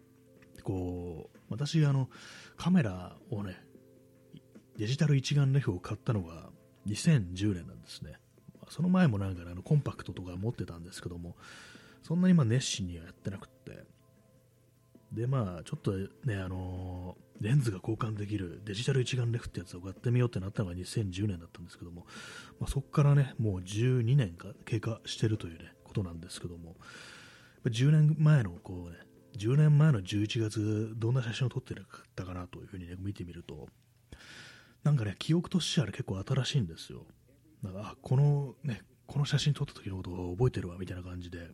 [0.65, 2.09] こう私あの
[2.57, 3.57] カメラをね
[4.77, 6.51] デジタル一眼レフを買ったのが
[6.89, 8.15] 2010年なんですね。
[8.69, 11.37] その前もなんか、ね、あのコンパクトとか持ってたんですけども
[12.03, 13.85] そんなにま熱心にはやってなくって。
[15.13, 15.93] でまあちょっと
[16.25, 22.07] ねあのレンズが交換できるデジタル一眼レフってやつを買ってみようってなったのが2010年だったんですけども、
[22.61, 26.77] まあ、そこからねもう12年か経過してるというねことなんですけども
[27.67, 28.99] 10年前のこうね
[29.37, 31.75] 10年前の11月どんな写真を撮って
[32.15, 33.69] たかなというふうにね見てみると
[34.85, 37.07] なんかね記憶としては結構新しいんですよ。
[37.65, 41.49] だかあこのねこの写真撮った時のことを覚えてるわみたいな感じでやっ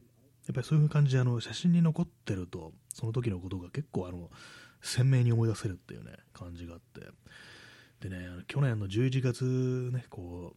[0.55, 4.31] ぱりそういう感じであの写真に残ってるとその時のことが結構あの
[4.81, 7.01] 鮮明に思い出せるっていうね、感じがあって。
[8.09, 10.57] でね、去年の11月ね、こう、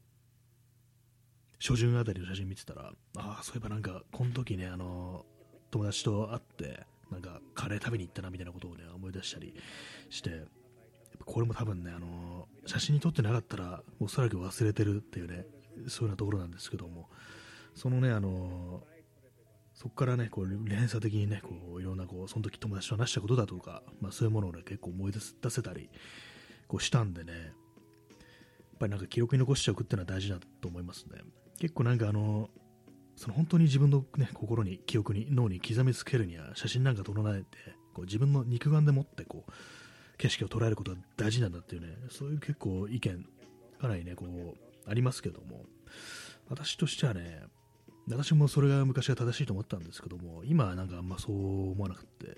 [1.59, 5.25] 初旬あたりの写真見てたら、ああ、そういえばなんか、この時ね、あの、
[5.71, 9.53] 友達と会って、なんか、カレー食べに行ったなみたいなことをね、思い出したり
[10.09, 10.45] して、
[11.25, 15.45] これも多分ね、あの、写真に撮ってなかったら、おそらく忘れてるっていうね、
[15.87, 17.09] そういうようなところなんですけども、
[17.75, 18.83] そのね、あの、
[19.73, 25.89] そこからね、こう連鎖的にね、こういろんなこうその時友達と話したことだとか、まあ、そういうものを、ね、結構思い出出せたり
[26.67, 27.43] こうしたんでね、やっ
[28.79, 31.19] ぱりなんか記録に残しておくっていうのは大事だと思いますね。
[31.59, 32.49] 結構なんかあの、
[33.15, 37.45] その本当に自分の、ね、心に、記憶に、脳に刻みつけるには写真なんか撮らないで、
[37.93, 39.51] こう自分の肉眼でもってこう
[40.17, 43.25] 景色を捉えることが大事なんだっていうね、そういう結構意見、
[43.79, 45.65] かなりね、こう、ありますけども、
[46.49, 47.43] 私としてはね、
[48.09, 52.37] 私もそれが昔は正しいと思ったんですけども、今はなんかあんまそう思わなくて、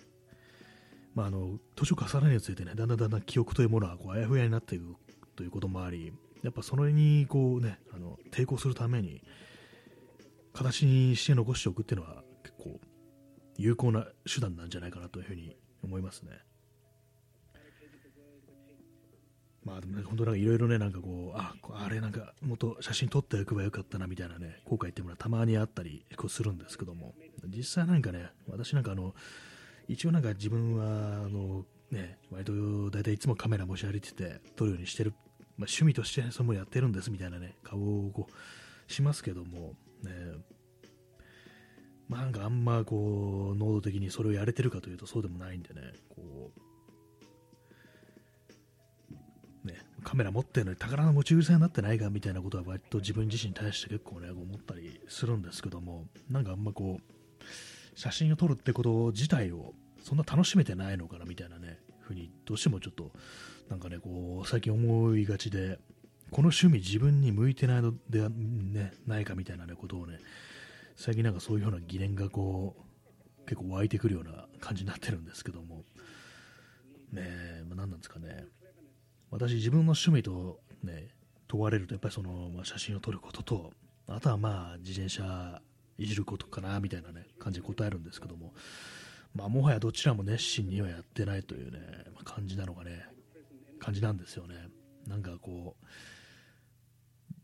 [1.16, 4.96] まあ、あの年を重ねるについてね、だんだんだんだん記憶というものはこうあやふやになっていく
[5.36, 6.14] ということもあり、
[6.44, 9.24] やっぱそれにこうね、あの抵抗するために、
[10.54, 12.80] 形にして残しておくっていうのは結構
[13.58, 16.32] 有効な手段なんじゃないかなというふうに思いますね。
[19.66, 27.16] まあでもね、本当なんかいろいろね、なんかこう、あ、あれなんか、もっと写真撮っておけばよかったなみたいなね、後悔っていうのはたまにあったりこうするんですけども、
[27.48, 29.16] 実際なんかね、私なんかあの、
[29.88, 32.54] 一応なんか自分は、あの、ね、割と
[32.92, 35.14] 大体いつもカメラ持ち歩いてて撮るようにしてる、
[35.58, 40.12] まあ、趣味としてそれもやってるんですみたいなね、顔をこう、しますけども、ね、
[42.08, 46.65] まあなんかあんまこう、能動的にそれをやれてるかというとそうでもないんでね、こう、
[50.06, 63.12] カメラ持ってるのに宝の持ち腐れになってないかみたいなことは割と自分自身に対して結構ね、思ったりするんですけども、なんかあんまこう、写真を撮るってこと自体をそんな楽しめてないのかなみたいなね、ふうにどうしてもちょっと、
[63.68, 65.80] なんかね、こう、最近思いがちで、
[66.30, 70.20] この趣味自分に向いてないのでは、ね、ないかみたいな、ね、ことをね、
[70.96, 75.84] 最近なんかそういうような疑念がこう、結構湧いてくるような感じになってるんですけども、
[77.12, 78.46] ねえ、ま、何なんですかね。
[79.36, 81.10] 私自分の趣味とね、
[81.48, 83.74] 問われるとやっぱりその、まあ、写真を撮ることと、
[84.08, 85.62] あとはまあ自転車
[85.98, 88.54] いじることかなみたいなね、感じで答えるんですけども、
[89.34, 91.80] まあもはやどちらも熱心にはやってないというね、
[92.14, 93.06] まあ、感じなのがね、
[93.80, 94.56] 感じなんですよね。
[95.08, 95.76] なんかこ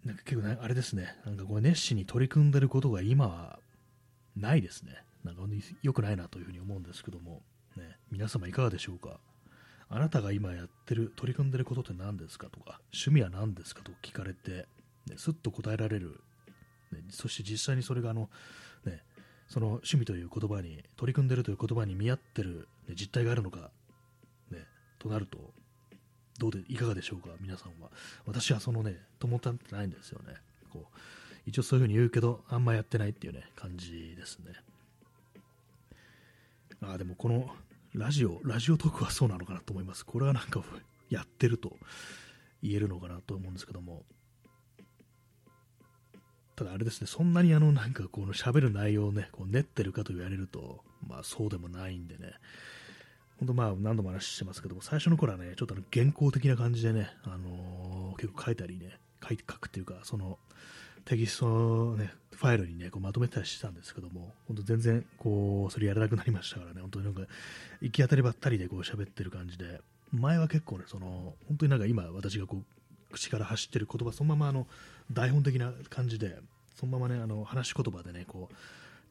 [0.03, 3.59] う、なんか結構ね、あれですね、なんかこう熱心に取り組んでることが今は
[4.35, 5.03] ないですね。
[5.23, 5.41] なんか
[5.83, 7.43] 良くないなというふうに思うんですけども、
[7.75, 9.19] ね、皆様いかがでしょうか？
[9.93, 14.65] あなたが今やってる、取り組んでることって何ですかとか、趣味は何ですかと聞かれて、
[15.05, 16.21] ね、すっと答えられる、
[16.93, 18.29] ね、そして実際にそれがあの、
[18.85, 19.03] ね、
[19.49, 23.69] その趣味という言葉に、取り組んでるという言葉に見合ってる、ね、実態があるのか、
[24.49, 24.65] ね、
[24.97, 25.53] となると、
[26.39, 27.91] どうで、いかがでしょうか、皆さんは。
[28.25, 30.35] 私はそのね、と思ってないんですよね。
[30.69, 30.97] こう
[31.45, 34.53] 一応そういうふうに言うけど、あんまやってないっていうね、感じですね。
[36.81, 37.53] あでもこの
[37.93, 40.05] ラジオ、ラジオトークはそうなのかなと思います。
[40.05, 40.63] これはなんか
[41.09, 41.77] やってると
[42.63, 44.03] 言えるのかなと思うんですけども。
[46.55, 52.33] ただあれですね、そんなにあのなんかこの喋る内容をね、こう練ってるかと言われると、まあそうでもないんでね、
[53.39, 60.37] 本当まあ何度も話してますけども、最初の頃はね、ちょっとあの原稿的な感じでね、あのー、結構書いたりね、書いて書くっていうか、その
[61.06, 67.22] テキストのね、ファイルにね、こうまとめたりしてたんですけども、本当全然、こう、それやらなくなりましたからね、本当になんか、
[67.82, 69.82] 行き当たりばったりでこう喋ってる感じで、
[70.12, 74.68] 前は結構ね、その、本当になんか今私がこう、口から走ってる言葉、そのままあの、
[75.12, 76.38] 台本的な感じで、
[76.76, 78.56] そのままね、あの、話し言葉でね、こう、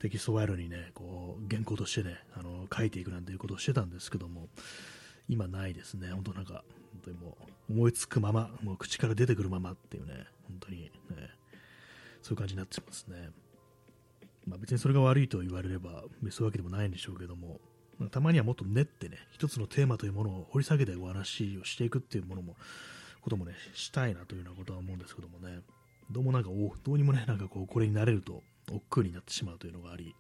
[0.01, 4.49] テキストファイルにね、こう、原稿としてね、あの、書いていくなんていうことをしてたんですけども、
[5.29, 7.37] 今ないですね、本当なんか、本当にも
[7.69, 10.91] う、思いつくまま、もう口から出てくるままっていうね、本当にね、
[12.23, 13.31] そういう感じになってますね。
[14.47, 17.61] まあ、別にそれが悪いと言われれば、そういうわけでもないんでしょうけども、
[17.99, 22.57] まあ、たまにはもっと練ってね、一つのテーマというものを掘り下げてお話をしていくっていうものも、
[23.21, 25.61] こともね、したいなというようなことは思うんですけどもね、
[26.11, 26.49] どうもなんか、
[26.83, 28.43] どうにもね、なんかこう、これになれると、
[28.73, 30.15] 億劫になってしまうというのがあり、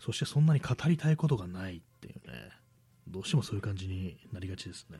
[0.00, 2.50] そしてそんなに語りたいことがないっていうね、
[3.08, 4.98] どうしてもそういう感じになりがちですね。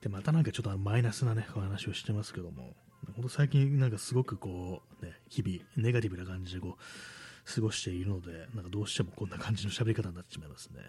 [0.00, 2.74] で、またなんかちょっとマイナスなね、お話をしてますけども、
[3.14, 10.80] 本当最近なんかすごくこう、ね、日々ネガティブな感じでこう過ごしているので、なんかどうしてもこんな感じの喋り方になってしまいますね。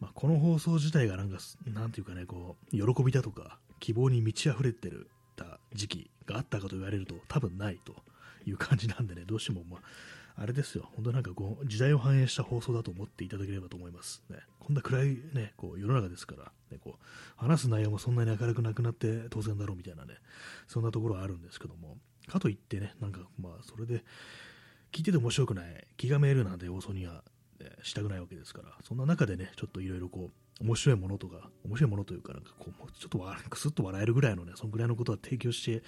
[0.00, 7.94] まあ、この放送自体がなんか、なんていうかね、こう、喜びだとか、希望に満ち溢れてるた時期があったかと言われると多分ないと
[8.46, 9.80] いう感じなんでね、どうしてもまあ、
[10.36, 14.22] あれですよ、本当なんかこう、時代を反映した放送だと思っていただければと思います。
[14.28, 17.04] ね、こんな暗いね、こう、世の中ですから、ね、こう、
[17.36, 20.14] 話す内容もそんなに明るくなくなって当然だろうみたいなね、
[20.66, 24.04] そんなところはあるんですけども、かといってね、なんかまあ、それで、
[24.90, 27.22] 聞いてて面白くない、気がめるなんて放送には、
[27.60, 30.30] ね、したくないわけですから、そんな中でね、ちょっといろいろこ
[30.60, 35.84] う、面白いものとか、面白いものというか、なんかこう、ちょっとくすっと笑えるぐらいのね、そんぐらいのことは提供して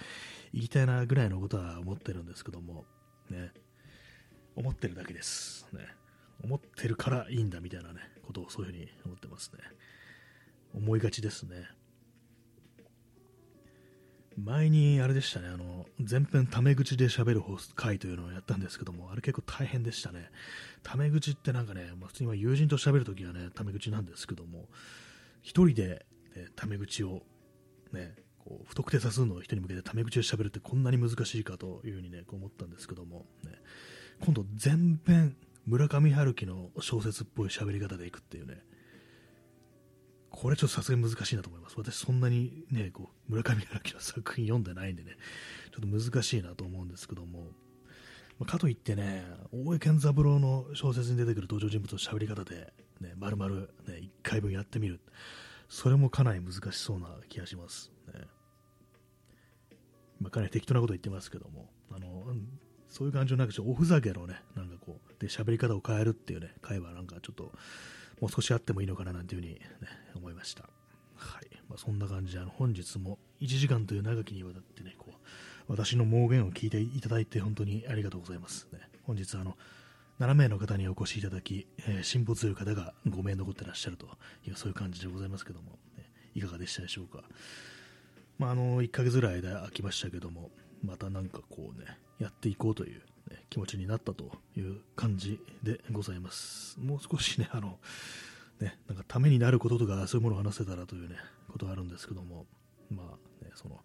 [0.53, 2.85] いきたいなぐらいのことは思ってるんですけども、
[3.29, 3.51] ね、
[4.57, 5.67] 思ってるだけです。
[5.71, 5.79] ね。
[6.43, 9.59] 思ってるからいいんだみたいなね、ことをそういうふうに思ってますね。
[10.73, 11.67] 思いがちですね。
[14.37, 17.43] 前にあれでしたね、あの、前編タメ口で喋る
[17.75, 20.29] 回というのをやったんですけども、あれ結構大変でしたね。
[20.83, 24.67] タメ口ってなんかね、まあ、普通に友人と喋るときはね、タメ口なんですけども、
[25.41, 26.05] 一人で、
[26.35, 27.23] ね、タメ口を
[27.91, 33.51] ね、こう不特定多数の人に向けてタメ口で喋るってこんなに難しいかというふうにね、こう思ったんですけども、ね、
[34.21, 38.63] 今度全編村上春樹の小説っぽい喋り方でいくっていうね、
[40.29, 41.75] これちょっとさすがに難しいなと思います。
[41.77, 45.11] 私そんなにね、こう、村上春樹の作品読んでないんでね、
[45.71, 47.47] ちょっと難しいなと思うんですけども、
[48.39, 54.99] ま、かといってね、大江健三郎の小説に出てくる登場人物の喋り方で、ね、丸々ね、1回分やってみる。
[55.69, 57.91] それもかなり難しそうな気がします。
[58.13, 58.21] ね。
[60.21, 62.23] まあ、かなり適当なこと言ってますけども、あの、
[62.97, 67.51] そういう感じのなんかおふざけのね、なんかこう、で、喋り方を変えるっていうね、会話なんかちょっと、
[68.19, 69.61] もう少しあってもいいのかななんていうふうに、ね、
[70.15, 70.63] 思いました。
[71.15, 71.45] はい。
[71.69, 75.13] まあ、そんな感じで、あの、本日も1時間という長きにわたってね、こう、
[75.67, 78.67] 私の妄言を聞いていただいて本当にありがとうございます。
[78.73, 79.55] ね、本日、あの、
[80.19, 84.07] 7名の方にお越しいただき、えー、辛抱強い方が5名残ってらっしゃると
[84.47, 87.21] いう、そういう感じでございますけども、ね、いかがでしたでしょうか。
[88.39, 90.49] まあ、あの、1ヶ月ぐらいで空きましたけども、
[90.83, 91.85] またなんかこうね、
[92.19, 96.79] やっていこうという、ね、気持ちになったという感じでございます。
[96.79, 97.79] もう少しね、あの、
[98.59, 101.15] ね、なんかためになることとかそういうものを話せたらというね、
[101.51, 102.45] ことがあるんですけども、
[102.89, 103.79] まあね、その、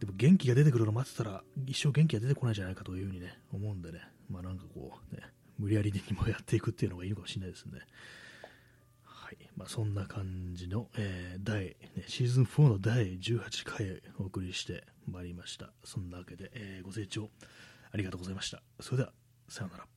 [0.00, 5.22] でも元気が出てくるのを待ってたら一生元気が出てこないんじゃないかというふうにね、思うんでね、まあなんかこうね、
[5.58, 7.80] 無理やりにもやっていくっていうのがいいのかもしれないですね。
[9.04, 15.72] はいまあ、そんな感じの、えー、第、ね、シーズン4の第18回お送りして参りました。
[15.84, 17.30] そんなわけで、えー、ご清聴
[17.92, 18.62] ありがとうございました。
[18.80, 19.12] それでは、
[19.48, 19.95] さようなら。